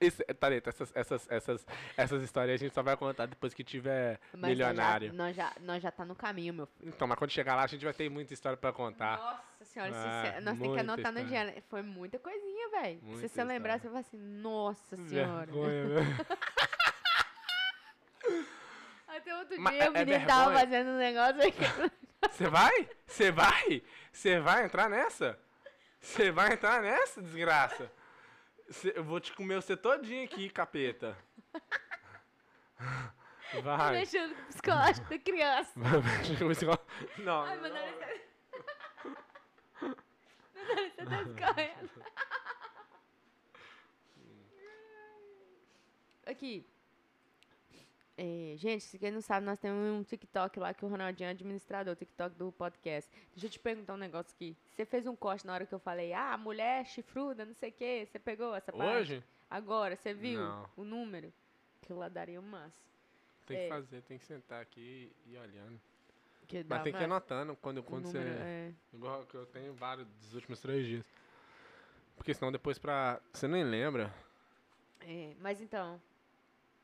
[0.00, 4.18] Isso, Thalita, essas, essas, essas, essas histórias a gente só vai contar depois que tiver
[4.34, 5.12] milionário.
[5.12, 6.88] Nós já, nós, já, nós já tá no caminho, meu filho.
[6.88, 9.18] Então, mas quando chegar lá, a gente vai ter muita história pra contar.
[9.18, 11.52] Nossa senhora, se Ah, cê- nós temos que anotar no história.
[11.52, 11.62] dia.
[11.68, 13.00] Foi muita coisinha, velho.
[13.18, 15.46] Se você lembrar, você vai assim, nossa senhora.
[15.50, 15.88] Vergonha?
[19.08, 20.58] Até outro Mas dia é- o é menino tava vergonha?
[20.60, 21.58] fazendo um negócio aqui.
[22.32, 22.88] Você vai?
[23.06, 23.82] Você vai?
[24.12, 25.38] Você vai entrar nessa?
[26.00, 27.90] Você vai entrar nessa, desgraça?
[28.94, 31.16] Eu vou te comer você todinho aqui, capeta.
[33.62, 33.92] Vai.
[33.92, 35.72] mexendo com o psicológico da criança.
[35.74, 36.86] Vai mexer com esse negócio.
[37.18, 37.42] Não.
[37.42, 37.78] Ai, meu tá...
[37.78, 38.28] meu nariz
[40.96, 41.90] tá escorrendo.
[46.26, 46.66] Aqui.
[48.20, 51.30] É, gente, se quem não sabe, nós temos um TikTok lá que o Ronaldinho é
[51.30, 53.08] administrador, o TikTok do podcast.
[53.32, 54.56] Deixa eu te perguntar um negócio aqui.
[54.74, 57.72] Você fez um corte na hora que eu falei, ah, mulher chifruda, não sei o
[57.72, 58.08] quê.
[58.10, 58.92] Você pegou essa parte?
[59.12, 59.24] Hoje?
[59.48, 60.68] Agora, você viu Não.
[60.76, 61.32] o número?
[61.80, 62.74] Aquilo lá daria um massa.
[63.46, 63.68] Tem que É.
[63.68, 65.80] fazer, tem que sentar aqui e ir olhando.
[66.48, 68.18] Que Mas tem que ir anotando quando, o quando você.
[68.18, 68.72] é.
[68.92, 71.04] Igual que eu tenho vários dos últimos três dias.
[72.16, 73.20] Porque senão depois pra.
[73.32, 74.12] Você nem lembra.
[75.02, 76.00] É, mas então,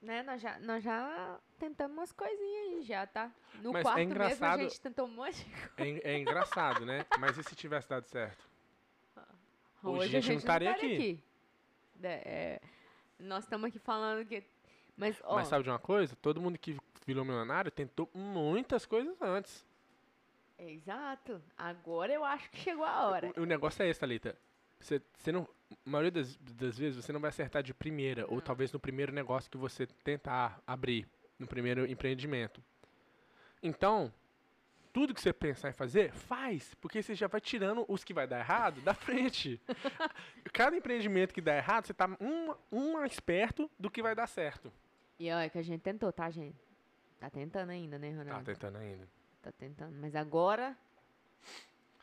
[0.04, 3.30] né, nós já, nós já tentamos umas coisinhas aí já, tá?
[3.62, 6.00] No Mas é quarto mesmo a engraçado- gente tentou um monte de coisa.
[6.04, 7.04] É, é engraçado, né?
[7.18, 8.44] Mas e se tivesse dado certo?
[9.82, 11.22] Hoje Hoje a gente não estaria aqui.
[12.02, 12.60] É, é,
[13.18, 14.42] nós estamos aqui falando que...
[14.96, 16.16] Mas, ó, Mas sabe de uma coisa?
[16.16, 19.64] Todo mundo que virou milionário tentou muitas coisas antes.
[20.58, 21.42] é exato.
[21.56, 23.32] Agora eu acho que chegou a hora.
[23.36, 24.36] O, o negócio é esse, Thalita.
[24.80, 25.48] Você não.
[25.85, 28.27] Maioria das, das vezes você não vai acertar de primeira.
[28.33, 31.07] Ou talvez no primeiro negócio que você tentar abrir.
[31.38, 32.62] No primeiro empreendimento.
[33.62, 34.12] Então,
[34.92, 36.74] tudo que você pensar em fazer, faz.
[36.77, 39.61] Porque você já vai tirando os que vai dar errado da frente.
[40.53, 44.27] Cada empreendimento que dá errado, você tá um, um mais perto do que vai dar
[44.29, 44.72] certo.
[45.18, 46.57] E olha que a gente tentou, tá, gente?
[47.18, 48.44] Tá tentando ainda, né, Tá Ronaldo?
[48.44, 49.09] tentando ainda.
[49.42, 49.96] Tá tentando.
[49.98, 50.77] Mas agora...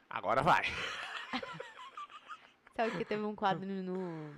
[0.10, 0.63] Agora vai.
[2.75, 4.31] Sabe que teve um quadro no,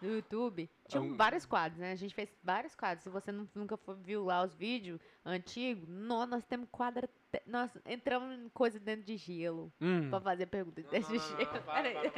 [0.00, 0.68] no YouTube?
[0.88, 1.92] Tinha Um- vários quadros, né?
[1.92, 3.02] A gente fez vários quadros.
[3.04, 7.04] Se você não- nunca viu lá os vídeos antigos, nó, nós temos quadro.
[7.28, 10.10] até- Nós entramos em coisa dentro de gelo Hum.
[10.10, 11.62] pra fazer pergunta dentro de gelo.
[11.64, 12.12] Peraí,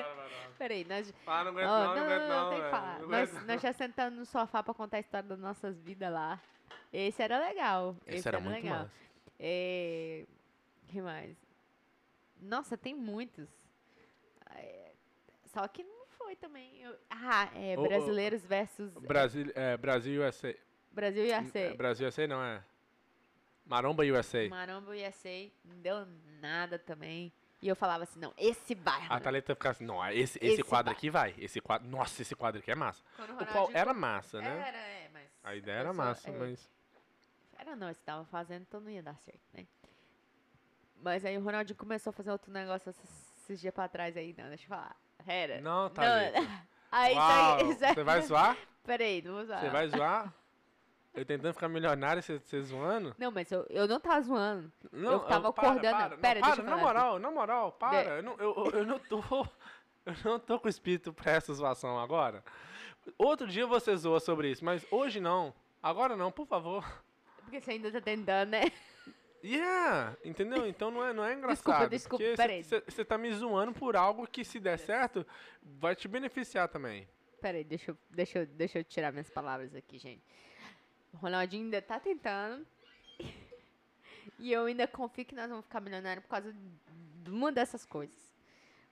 [0.59, 0.85] peraí.
[0.85, 2.71] Nós, Ah, não aguento ó, não, não aguento não, tem que velho.
[2.71, 2.99] falar.
[3.01, 6.41] Não Nós, nós já sentamos no sofá pra contar a história das nossas vidas lá.
[6.93, 7.97] Esse era legal.
[8.07, 8.79] Esse era muito legal.
[8.85, 8.91] massa.
[9.39, 10.25] É,
[10.89, 11.37] que mais?
[12.41, 13.49] Nossa, tem muitos.
[14.55, 14.93] É,
[15.55, 16.83] só que não foi também.
[16.83, 20.55] eu- ah, é ô, brasileiros versus Brasil, é, Brasil USA.
[20.91, 21.75] Brasil e É, USA.
[21.75, 22.63] Brasil USA não é.
[23.65, 24.49] Maromba USA.
[24.49, 26.07] Maromba e USA não deu
[26.41, 27.33] nada também.
[27.63, 29.07] E eu falava assim, não, esse vai.
[29.09, 29.19] A.
[29.19, 30.97] Thalita ficava assim, não, esse, esse, Esse quadro vai.
[30.99, 31.35] aqui vai.
[31.39, 33.03] Esse quadro, nossa, esse quadro aqui é massa.
[33.17, 34.69] Quando o O qual era massa, né?
[34.69, 35.31] Era, é, mas.
[35.43, 36.71] A ideia era massa, é, mas.
[37.59, 39.67] Era não, você tava fazendo, então não ia dar certo, né?
[40.97, 44.35] Mas aí o Ronaldinho começou a fazer outro negócio esses, esses dias pra trás aí,
[44.37, 44.95] não, deixa eu falar.
[45.27, 45.61] Era.
[45.61, 46.03] Não, tá
[46.93, 48.57] Aí, isso Uau, isso aí- Você vai zoar?
[48.85, 49.61] Peraí, não vou usar.
[49.61, 50.33] Você vai zoar?
[51.15, 53.15] Eu tentando ficar milionário, você, zoando?
[53.19, 54.73] Não, mas eu, eu não tava zoando.
[54.93, 57.73] Não, Eu tava para, acordando- Para, não, pera, para, deixa eu na moral, na moral,
[57.73, 58.17] para.
[58.17, 59.23] Eu não, eu, eu- eu não tô.
[60.07, 62.45] Eu não tô com espírito pra essa zoação agora.
[63.17, 65.55] Outro dia você zoa sobre isso, mas hoje não.
[65.83, 66.85] Agora não, por favor.
[67.39, 68.71] Porque você ainda tá tentando, né?
[69.45, 70.17] Yeah!
[70.25, 70.67] Entendeu?
[70.67, 71.91] Então não é, não é engraçado.
[71.91, 72.91] Desculpa, desculpa.
[72.91, 75.27] Você tá me zoando por algo que, se der certo,
[75.63, 77.07] vai te beneficiar também.
[77.43, 80.23] Peraí, deixa eu, deixa, eu, deixa eu tirar minhas palavras aqui, gente.
[81.13, 82.67] O Ronaldinho ainda tá tentando.
[84.39, 88.35] E eu ainda confio que nós vamos ficar milionários por causa de uma dessas coisas.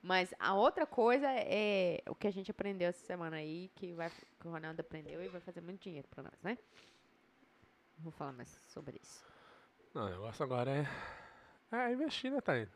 [0.00, 4.10] Mas a outra coisa é o que a gente aprendeu essa semana aí, que, vai,
[4.10, 6.58] que o Ronaldo aprendeu e vai fazer muito dinheiro pra nós, né?
[7.98, 9.31] Vou falar mais sobre isso.
[9.94, 10.86] Não, o negócio agora é.
[11.70, 12.68] É investir, né, Thaís?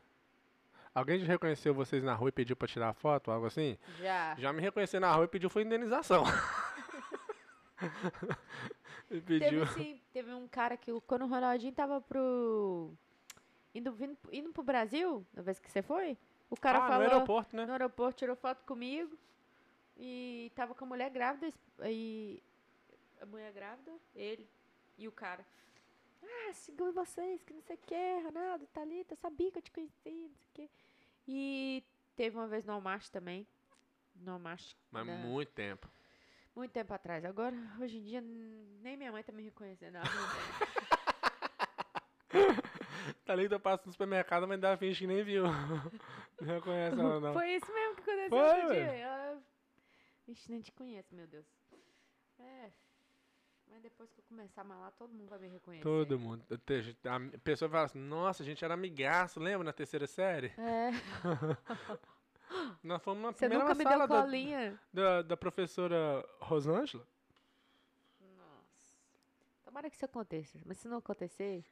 [0.95, 3.77] Alguém já reconheceu vocês na rua e pediu pra tirar foto, algo assim?
[3.99, 4.35] Já.
[4.37, 6.25] Já me reconheceu na rua e pediu foi indenização.
[9.11, 9.67] e Teve, pediu.
[9.69, 12.93] sim, teve um cara que, quando o Ronaldinho tava pro.
[13.75, 16.17] Indo, vindo, indo pro Brasil, na vez que você foi,
[16.49, 17.07] o cara ah, no falou.
[17.07, 17.67] aeroporto, né?
[17.67, 19.17] no aeroporto, tirou foto comigo.
[19.99, 21.53] E tava com a mulher grávida.
[21.85, 22.43] E
[23.21, 24.49] a mulher grávida, ele
[24.99, 25.45] e o cara.
[26.29, 30.29] Ah, sigo vocês, que não sei o que, Ronaldo, Thalita, sabia que eu te conhecia,
[30.29, 30.71] não sei o que.
[31.29, 31.85] E
[32.17, 33.47] teve uma vez no Almaste também.
[34.15, 34.77] No Almaste.
[34.91, 35.89] Mas na- muito tempo.
[36.55, 37.25] muito tempo atrás.
[37.25, 39.99] Agora, hoje em dia, nem minha mãe tá me reconhecendo.
[43.25, 45.45] Thalita passa no supermercado, mas dá finge que nem viu.
[46.41, 47.33] Não reconhece ela, não.
[47.33, 48.75] Foi isso mesmo que aconteceu Foi, outro ué.
[48.75, 48.93] dia.
[48.99, 49.43] Ela...
[50.27, 51.47] Vixe, nem te conheço, meu Deus.
[52.39, 52.71] É.
[53.71, 55.83] Mas depois que eu começar a malar, todo mundo vai me reconhecer.
[55.83, 56.45] Todo mundo.
[56.51, 60.53] A pessoa fala assim, nossa, a gente era amigaço, lembra na terceira série?
[60.59, 60.91] É.
[62.83, 64.81] Nós fomos na Você primeira nunca me sala deu da, colinha.
[64.93, 67.07] da, da professora Rosângela.
[68.21, 68.95] Nossa.
[69.65, 70.59] Tomara que isso aconteça.
[70.65, 71.65] Mas se não acontecer.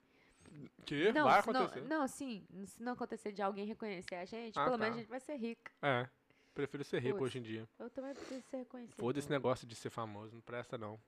[0.85, 1.89] Que não, vai se não- acontecer.
[1.89, 2.45] Não, sim.
[2.67, 4.83] Se não acontecer de alguém reconhecer a gente, Ah, pelo tá.
[4.85, 5.71] menos a gente vai ser rica.
[5.81, 6.09] É,
[6.55, 7.25] prefiro ser rico Foda-se.
[7.25, 7.69] hoje em dia.
[7.79, 8.97] Eu também preciso ser reconhecido.
[9.01, 11.01] Foda esse negócio de ser famoso, não presta não.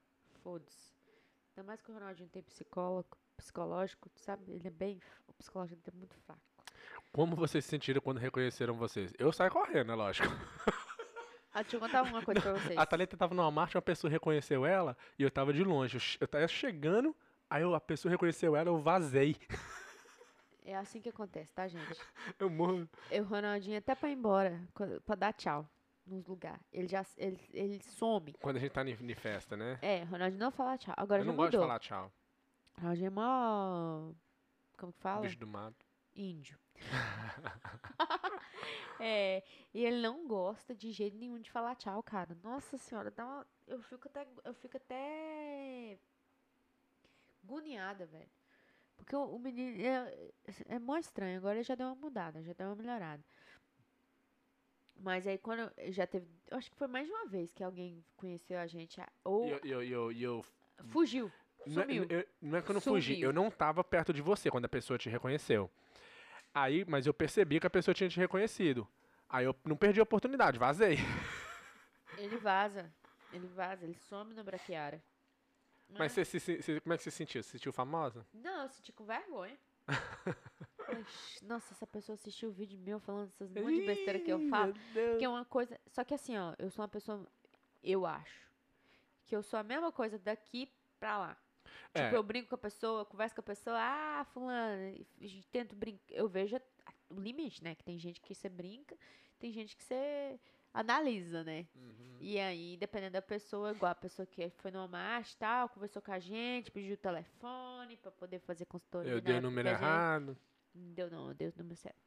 [0.47, 0.95] Foda-se.
[1.57, 4.45] Ainda mais que o Ronaldinho tem psicólogo, psicológico, sabe?
[4.53, 5.01] Ele é bem.
[5.27, 6.41] O psicológico dele é muito fraco.
[7.13, 9.13] Como vocês se sentiram quando reconheceram vocês?
[9.19, 10.29] Eu saí correndo, é lógico.
[11.53, 12.79] Ah, deixa eu contar uma coisa pra vocês.
[12.79, 15.99] A Thalita tava numa marcha, uma pessoa reconheceu ela e eu tava de longe.
[16.21, 17.17] Eu tava chegando,
[17.51, 19.35] aí eu- a pessoa reconheceu ela, eu vazei.
[20.65, 22.01] É assim que acontece, tá, gente?
[22.39, 22.89] Eu morro.
[23.11, 24.61] Eu, o Ronaldinho, até pra ir embora,
[25.05, 25.69] pra dar tchau
[26.07, 26.61] nos lugares.
[26.73, 28.33] Ele já ele, ele some.
[28.35, 29.79] Quando a gente tá em festa, né?
[29.83, 30.95] É, Ronaldinho não fala tchau.
[30.97, 31.69] Agora eu não gosto de mudou.
[31.69, 32.13] falar tchau.
[32.79, 34.13] Ronaldinho é mó.
[34.77, 35.23] Como que fala?
[35.23, 35.85] Bicho do mato.
[36.15, 36.59] Índio.
[39.01, 39.43] é,
[39.75, 42.37] e ele não gosta de jeito nenhum de falar tchau, cara.
[42.43, 45.99] Nossa senhora, dá uma- eu fico até eu fico até
[47.45, 48.31] agoniada, velho.
[48.97, 50.31] Porque o, o menino é,
[50.69, 53.23] é mó estranho, agora ele já deu uma mudada, já deu uma melhorada.
[54.99, 57.63] Mas aí quando eu- já teve, eu acho que foi mais de uma vez que
[57.63, 60.47] alguém conheceu a gente ou E eu, eu, eu, eu-
[60.89, 61.31] fugiu,
[61.67, 62.07] não, é, sumiu.
[62.09, 63.29] eu- não é que eu não fugi, Sumiu.
[63.29, 65.71] eu não tava perto de você quando a pessoa te reconheceu.
[66.55, 68.89] Aí, mas eu percebi que a pessoa tinha te reconhecido.
[69.29, 70.97] Aí eu não perdi a oportunidade, vazei.
[72.17, 72.91] Ele vaza,
[73.33, 75.03] ele vaza, ele some na braquiária.
[75.91, 77.43] Mas você, se- se- se- como é que você se sentiu?
[77.43, 78.27] Você se sentiu famosa?
[78.33, 79.59] Não, eu senti com vergonha.
[81.43, 84.75] Nossa, essa pessoa assistiu o vídeo meu falando essas monte de besteira que eu falo.
[85.19, 85.79] Que é uma coisa.
[85.89, 87.27] Só que assim, ó, eu sou uma pessoa.
[87.83, 88.47] Eu acho.
[89.27, 91.37] Que eu sou a mesma coisa daqui pra lá.
[91.95, 92.05] É.
[92.05, 95.05] Tipo, eu brinco com a pessoa, converso com a pessoa, ah, fulano,
[95.51, 96.15] tento brincar.
[96.15, 96.57] Eu vejo
[97.11, 97.75] o limite, né?
[97.75, 98.97] Que tem gente que você brinca,
[99.39, 100.39] tem gente que você
[100.73, 101.67] analisa, né?
[101.75, 102.17] Uhum.
[102.21, 106.13] E aí, dependendo da pessoa, igual a pessoa que foi Almar e tal, conversou com
[106.13, 109.11] a gente, pediu o telefone pra poder fazer consultoria.
[109.11, 110.27] Eu dei o número gente- errado.
[110.27, 110.56] Não
[110.95, 111.99] deu não, eu dei o número certo.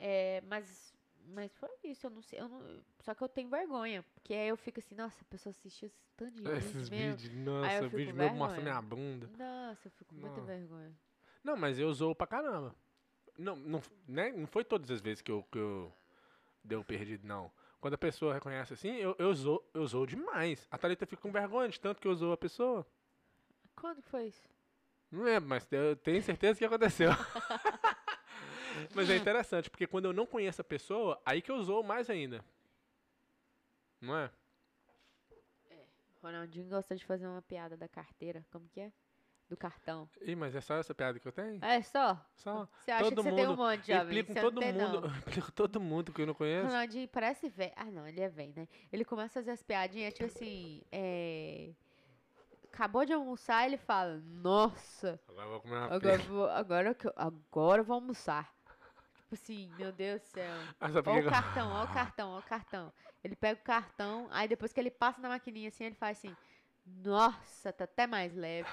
[0.00, 0.94] é, mas,
[1.28, 4.48] mas foi isso, eu não sei, eu não, só que eu tenho vergonha, porque aí
[4.48, 8.34] eu fico assim, nossa, a pessoa assistiu esse tanto de Esses vídeos, nossa, vídeo meu
[8.34, 9.28] mostra minha bunda.
[9.36, 10.92] Nossa, eu fico com muita vergonha.
[11.42, 12.74] Não, mas eu zoo pra caramba.
[13.38, 14.32] Não, não, né?
[14.32, 15.92] não foi todas as vezes que eu, que eu
[16.64, 17.52] deu perdido, não.
[17.80, 20.66] Quando a pessoa reconhece assim, eu, eu, zoo, eu zoo demais.
[20.70, 22.86] A Thalita fica com vergonha de tanto que eu zoo a pessoa.
[23.76, 24.48] Quando que foi isso?
[25.16, 27.08] Não lembro, mas eu tenho certeza que aconteceu.
[28.94, 32.10] mas é interessante, porque quando eu não conheço a pessoa, aí que eu zoo mais
[32.10, 32.44] ainda.
[34.00, 34.30] Não é?
[36.22, 38.92] Ronaldinho gosta de fazer uma piada da carteira, como que é?
[39.48, 40.10] do cartão.
[40.22, 41.64] Ih, mas é só essa piada que eu tenho?
[41.64, 42.20] É só?
[42.34, 42.68] Só.
[42.80, 44.02] Você acha Todo que você tem um mundo- monte, jovem?
[44.18, 45.06] explico Você todo tem, mundo.
[45.24, 46.66] explico todo mundo que eu não conheço.
[46.66, 47.72] Ronaldinho parece velho.
[47.76, 48.66] Ah, não, ele é velho, né?
[48.92, 51.70] Ele começa a fazer as piadinhas, tipo assim, é...
[52.76, 56.30] Acabou de almoçar, ele fala, nossa, Agora eu vou comer uma agora, pizza.
[56.30, 58.54] vou, agora, que eu, agora eu vou almoçar.
[59.22, 60.52] Tipo assim, meu Deus do céu.
[60.78, 62.92] Olha que o que cartão, olha o cartão, olha o cartão.
[63.24, 66.36] Ele pega o cartão, aí depois que ele passa na maquininha assim, ele faz assim,
[67.02, 68.68] nossa, tá até mais leve.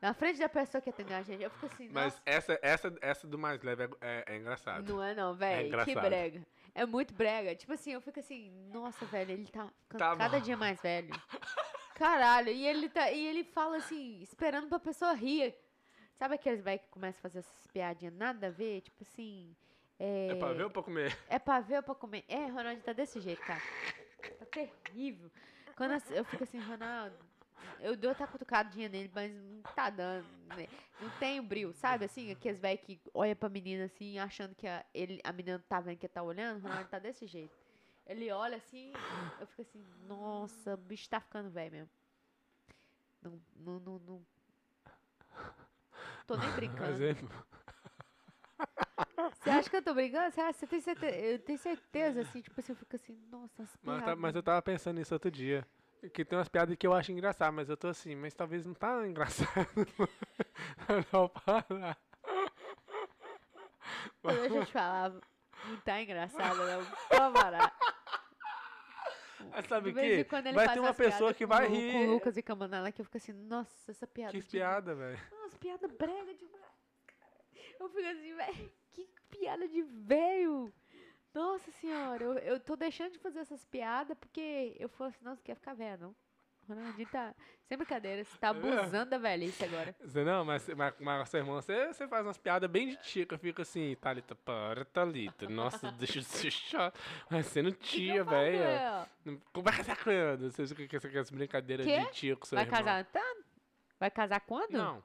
[0.00, 2.94] Na frente da pessoa que atendeu a gente, eu fico assim, Mas nossa, essa, essa,
[3.02, 4.90] essa do mais leve é, é, é engraçado.
[4.94, 6.00] não é não, velho, que engraçado.
[6.04, 6.46] brega.
[6.72, 7.54] É muito brega.
[7.56, 10.44] Tipo assim, eu fico assim, nossa, velho, ele tá ficando Tá cada bom.
[10.44, 11.10] dia mais velho.
[12.00, 15.54] Caralho, e ele, tá, e ele fala assim, esperando pra pessoa rir.
[16.18, 18.80] Sabe aqueles velhos que começam a fazer essas piadinhas nada a ver?
[18.80, 19.54] Tipo assim.
[19.98, 21.18] É, É pra ver ou pra comer?
[21.28, 22.24] É pra ver ou pra comer?
[22.26, 23.60] É, Ronaldo tá desse jeito, cara.
[24.38, 25.30] Tá terrível.
[25.76, 27.14] Quando eu fico assim, Ronaldo,
[27.80, 30.26] eu dou até cutucadinha nele, mas não tá dando.
[30.56, 30.68] né?
[31.02, 32.06] Não tem o brilho, sabe?
[32.06, 35.80] Assim, aqueles velhos que olha pra menina assim, achando que a, ele, a menina tá
[35.80, 37.59] vendo que tá olhando, Ronaldo tá desse jeito.
[38.10, 38.92] Ele olha assim,
[39.38, 41.90] eu fico assim, nossa, o bicho tá ficando velho mesmo.
[43.22, 44.26] Não, não, não, não.
[46.26, 46.98] Tô nem brincando.
[49.32, 50.28] Você acha que eu tô brincando?
[50.32, 51.16] Você, acha- você tem certeza?
[51.16, 54.18] Eu tenho certeza, assim, tipo assim, eu fico assim, nossa, as mas, tá- piadas.
[54.18, 55.64] mas eu tava pensando nisso outro dia.
[56.12, 58.74] Que tem umas piadas que eu acho engraçadas, mas eu tô assim, mas talvez não
[58.74, 59.48] tá engraçado.
[61.12, 61.96] não, para.
[64.24, 66.84] Deixa eu te falar, não tá engraçado, não.
[67.08, 67.89] Pode parar.
[69.50, 70.24] Mas sabe o vez em quê?
[70.24, 71.92] quando ele Vai ter uma pessoa que vai o rir.
[71.92, 74.32] Com o Lucas e Camanala que eu fico assim, nossa, essa piada.
[74.32, 75.18] Que de- piada, velho.
[75.30, 76.64] Nossa, piada brega demais.
[77.78, 80.72] Eu fico assim, velho, que piada de velho.
[81.32, 85.42] Nossa senhora, eu, eu tô deixando de fazer essas piadas porque eu falo assim, você
[85.42, 86.16] quer ficar velho, não.
[86.74, 87.34] Ronaldinho tá,
[87.68, 89.94] sem brincadeira, você tá abusando da velhice agora.
[90.00, 93.24] Você não, mas, mas, mas seu irmão, você, você faz umas piadas bem de tia,
[93.26, 95.48] que eu fico assim, Thalita, para, Thalita.
[95.48, 96.98] Nossa, deixa eu ser chato.
[97.30, 99.40] Mas tia, que eu faço, velho.
[99.52, 100.50] Como vai casar quando?
[100.50, 102.00] Você fica com essa- com essas brincadeiras Quê?
[102.00, 102.78] de tia com seu Vai irmão.
[102.78, 103.36] casar então?
[103.98, 104.72] Vai casar quando?
[104.72, 105.02] Não.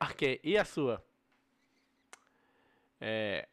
[0.00, 1.04] Ok, e a sua?
[3.00, 3.46] É.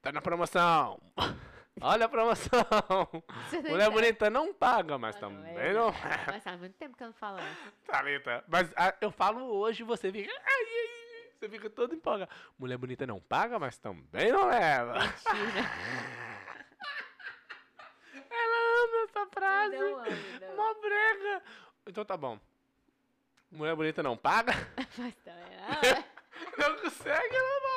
[0.00, 1.00] Tá na promoção.
[1.80, 2.66] Olha a promoção.
[2.70, 3.90] Não Mulher entende.
[3.90, 5.72] bonita não paga, mas Ah, não, também é.
[5.74, 5.92] não.
[6.26, 7.72] Mas faz muito tempo que eu não falo isso.
[7.86, 8.44] Thalita.
[8.48, 10.30] Mas ah, eu falo hoje e você fica.
[10.32, 12.30] Ai, ai, você fica todo empolgado.
[12.58, 14.94] Mulher bonita não paga, mas também não leva.
[14.94, 15.70] Mentira.
[18.30, 19.76] Ela ama essa frase.
[19.76, 20.06] Não amo,
[20.40, 20.56] não.
[20.56, 21.42] Mó brega.
[21.86, 22.38] Então tá bom.
[23.50, 24.52] Mulher bonita não paga?
[24.98, 26.68] Mas também não.
[26.70, 27.75] Não consegue, ela falou.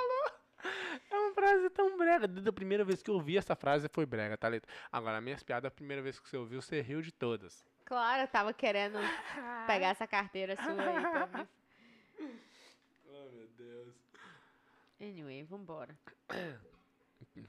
[1.49, 2.27] É frase tão brega.
[2.27, 4.67] Desde a primeira vez que eu ouvi essa frase foi brega, Thalita.
[4.91, 7.65] Agora, minhas piadas, a primeira vez que você ouviu, você riu de todas.
[7.85, 8.97] Claro, eu tava querendo
[9.65, 11.47] pegar essa carteira sua aí pra mim.
[13.07, 13.95] Oh, meu Deus.
[15.01, 15.97] Anyway, vambora.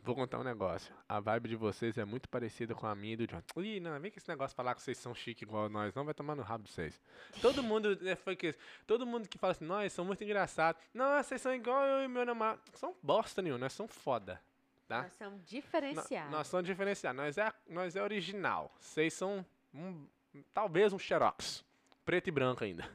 [0.03, 0.95] Vou contar um negócio.
[1.09, 3.43] A vibe de vocês é muito parecida com a minha e do John.
[3.57, 6.15] Ih, não, vem com esse negócio falar que vocês são chique igual nós, não vai
[6.15, 7.01] tomar no rabo de vocês.
[7.41, 8.55] Todo mundo, né, foi que
[8.87, 10.81] todo mundo que fala assim, nós são muito engraçados.
[10.95, 12.61] Não, vocês são igual eu e meu namorado.
[12.75, 14.41] São bosta nenhuma, nós somos foda.
[14.89, 15.03] Tá?
[15.03, 16.33] Nós somos diferenciados.
[16.33, 17.23] Nós somos diferenciados.
[17.23, 18.75] Nós é, nós é original.
[18.81, 20.05] Vocês são um,
[20.53, 21.65] talvez um xerox.
[22.05, 22.91] Preto e branco ainda.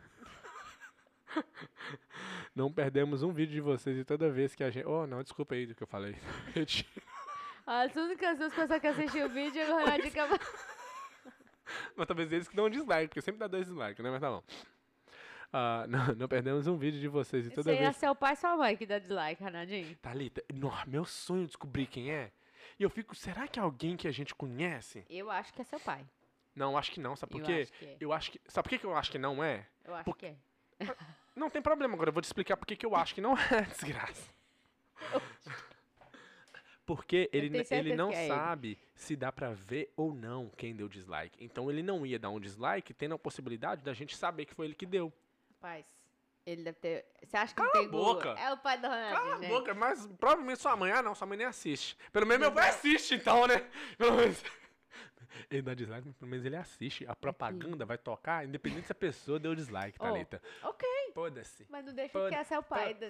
[2.55, 4.87] Não perdemos um vídeo de vocês e toda vez que a gente...
[4.87, 6.15] Oh, não, desculpa aí do que eu falei.
[7.65, 10.45] As únicas duas pessoas que assistiram o vídeo é o Ronaldinho Camargo.
[11.95, 14.11] Mas talvez eles que dão um dislike, porque sempre dá dois dislikes, né?
[14.11, 14.43] Mas tá bom.
[15.51, 17.95] Ah, não, não perdemos um vídeo de vocês e toda é vez...
[17.95, 19.95] seu pai e sua mãe que dá dislike, Ronaldinho.
[19.97, 22.31] Thalita, no, meu sonho é descobrir quem é.
[22.79, 25.05] E eu fico, será que é alguém que a gente conhece?
[25.09, 26.05] Eu acho que é seu pai.
[26.55, 27.61] Não, acho que não, sabe por eu quê?
[27.63, 27.97] acho que é.
[27.99, 28.41] Eu acho que...
[28.47, 29.65] Sabe por que que eu acho que não é?
[29.83, 30.35] Eu acho Por- que é.
[31.35, 33.61] Não tem problema, agora eu vou te explicar por que eu acho que não é
[33.61, 34.29] desgraça.
[36.85, 38.33] Porque ele, ele não é ele.
[38.33, 41.43] sabe se dá pra ver ou não quem deu dislike.
[41.43, 44.67] Então ele não ia dar um dislike tendo a possibilidade da gente saber que foi
[44.67, 45.11] ele que deu.
[45.55, 45.85] Rapaz,
[46.45, 47.05] ele deve ter.
[47.23, 48.29] Você acha que Cala tem a boca.
[48.37, 49.15] É o pai do Ronaldinho.
[49.15, 49.49] Cala a gente.
[49.49, 50.91] boca, mas provavelmente sua mãe.
[50.91, 51.97] Ah, não, sua mãe nem assiste.
[52.13, 53.67] Pelo menos meu pai assiste, então, né?
[53.97, 54.43] Pelo menos.
[55.49, 57.05] Ele dá dislike, mas pelo menos ele assiste.
[57.07, 60.41] A propaganda vai tocar, independente se a pessoa deu dislike, Oh, Thalita.
[60.63, 61.65] Ok, Foda-se.
[61.69, 62.95] mas não deixa Foda- que é seu pai.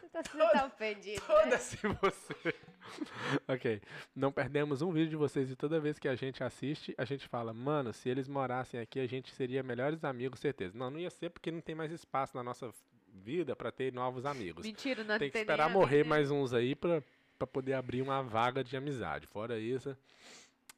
[0.00, 1.20] Você tá, você tá ofendido.
[1.20, 1.26] né?
[1.26, 2.54] Foda-se você.
[3.48, 3.80] ok.
[4.14, 7.26] Não perdemos um vídeo de vocês e toda vez que a gente assiste, a gente
[7.28, 10.76] fala, mano, se eles morassem aqui, a gente seria melhores amigos, certeza.
[10.76, 12.70] Não, não ia ser porque não tem mais espaço na nossa
[13.12, 14.64] vida pra ter novos amigos.
[14.64, 16.08] Mentira, não tem que esperar morrer dele.
[16.08, 17.02] mais uns aí pra,
[17.38, 19.26] pra poder abrir uma vaga de amizade.
[19.26, 19.96] Fora isso,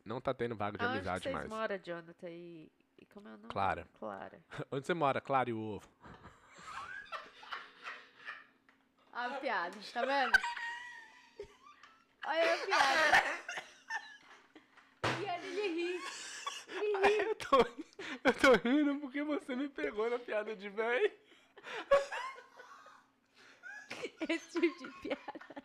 [0.05, 1.49] não tá tendo vaga de Aonde amizade vocês mais.
[1.49, 2.29] moram, Jonathan?
[2.31, 3.49] E, e como é o nome?
[3.49, 3.87] Clara.
[3.99, 4.41] Clara.
[4.71, 5.21] Onde você mora?
[5.21, 5.89] Claro e o ovo.
[9.13, 10.39] Olha a piada, tá vendo?
[12.27, 13.23] Olha a piada.
[15.21, 16.01] E ele ri.
[16.69, 17.19] Ele ri.
[17.19, 17.59] Eu tô,
[18.25, 21.13] eu tô rindo porque você me pegou na piada de véi.
[24.29, 25.63] Esse tipo de piada.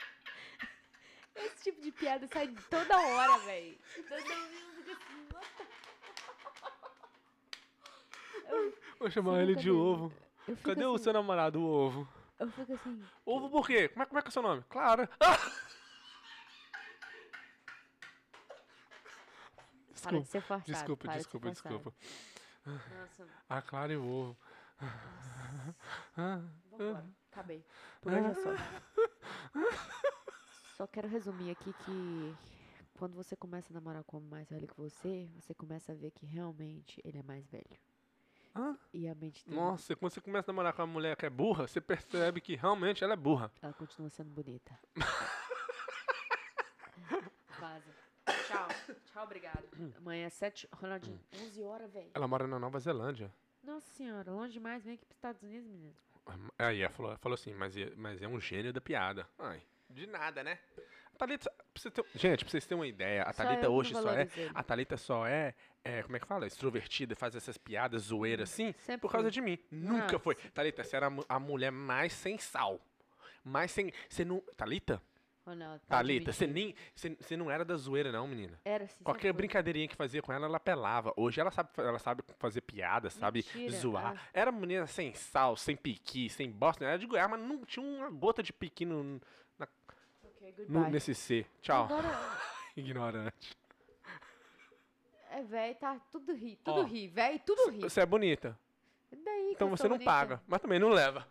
[1.35, 3.77] Esse tipo de piada sai toda hora, velho.
[4.07, 5.27] Todo mundo fica assim,
[8.99, 10.13] Vou chamar ele nunca de ovo.
[10.63, 12.07] Cadê o assim, seu namorado, o ovo?
[12.39, 13.03] Eu fico assim.
[13.25, 13.89] Ovo por quê?
[13.89, 14.63] Como é, como é que é o seu nome?
[14.69, 15.09] Clara.
[15.19, 15.37] Ah!
[20.01, 20.71] Para de Desculpa, ser forçado.
[20.71, 21.93] desculpa, para de ser desculpa, desculpa.
[22.65, 24.37] Nossa, A Clara e o ovo.
[26.15, 27.05] Ah, vambora.
[27.31, 27.65] Acabei.
[28.01, 28.49] Por hoje é só.
[30.75, 32.35] Só quero resumir aqui que
[32.97, 36.11] quando você começa a namorar com um mais velho que você, você começa a ver
[36.11, 37.77] que realmente ele é mais velho.
[38.53, 38.75] ah.
[38.93, 41.29] E a mente dele, Nossa, quando você começa a namorar com uma mulher que é
[41.29, 43.51] burra, você percebe que realmente ela é burra.
[43.61, 44.77] ela continua sendo bonita.
[47.59, 47.95] Vaza.
[48.47, 48.67] Tchau.
[49.05, 49.63] Tchau, obrigado.
[49.97, 50.67] Amanhã é 7.
[50.73, 52.11] Ronaldinho, 11 horas, velho.
[52.13, 53.31] Ela mora na Nova Zelândia.
[53.63, 54.83] Nossa senhora, longe demais.
[54.83, 55.95] Vem aqui pros Estados Unidos, menino.
[56.57, 59.27] Aí ela falou, falou assim, mas, é- mas é um gênio da piada.
[59.37, 60.59] Ai, de nada, né?
[61.13, 63.93] A Thalita, pra você ter, gente, pra vocês terem uma ideia, a Só Thalita hoje
[63.93, 64.21] só é.
[64.35, 64.51] ele.
[64.53, 66.45] A Thalita só é, é, como é que fala?
[66.45, 69.31] Extrovertida, faz essas piadas zoeiras assim, Sempre por causa fui.
[69.31, 69.57] de mim.
[69.71, 70.19] Nunca Nossa.
[70.19, 70.35] foi.
[70.35, 72.81] Thalita, você era a mu- a mulher mais sem sal.
[73.43, 73.91] Mais sem.
[74.09, 74.41] Você não.
[74.57, 75.01] Thalita?
[75.45, 76.73] Ronaldo, tá Thalita, você nem.
[76.95, 78.59] Você, você não era da zoeira, não, menina.
[78.65, 79.01] Era assim.
[79.03, 79.33] Qualquer foi.
[79.33, 81.13] brincadeirinha que fazia com ela, ela pelava.
[81.15, 84.15] Hoje ela sabe, ela sabe fazer piada, sabe Mentira, zoar.
[84.17, 84.21] ah.
[84.33, 86.83] Era menina sem sal, sem piqui, sem bosta.
[86.83, 89.21] Era de Goiás, mas não tinha uma gota de piqui no,
[90.49, 91.45] Ok, no- nesse C.
[91.61, 91.85] Tchau.
[91.85, 92.09] Agora,
[92.75, 93.57] Ignorante.
[95.31, 96.55] é velho, tá tudo ri.
[96.63, 96.83] Tudo Ó.
[96.83, 97.79] ri, velho, tudo ri.
[97.81, 98.57] Você é bonita.
[99.11, 100.11] Daí Então você não bonita?
[100.11, 101.27] paga, mas também não leva.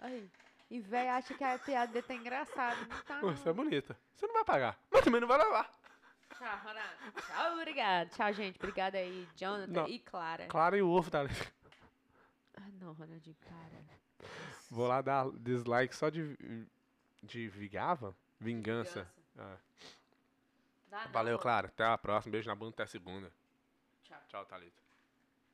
[0.00, 0.30] Aí.
[0.70, 2.76] E velho acha que a piada dele tá engraçada.
[2.80, 3.36] Não tá, não.
[3.36, 3.96] Você é bonita.
[4.14, 5.70] Você não vai pagar, mas também não vai levar.
[6.36, 7.22] Tchau, Ronaldo.
[7.26, 8.08] Tchau, obrigado.
[8.10, 8.56] Tchau, gente.
[8.56, 9.88] Obrigada aí, Jonathan Não.
[9.88, 10.46] e Clara.
[10.46, 11.20] Clara e o ovo, tá?
[12.56, 13.84] Ah, não, Ronaldinho, cara.
[14.74, 16.36] Vou lá dar dislike só de,
[17.22, 18.12] de vigava?
[18.40, 19.08] Vingança.
[19.36, 19.56] Dá
[20.90, 21.38] não, Valeu.
[21.38, 21.68] Clara.
[21.68, 22.32] Até a próxima.
[22.32, 23.30] Beijo na bunda até segunda.
[24.02, 24.18] Tchau.
[24.28, 24.83] Tchau, Thalita.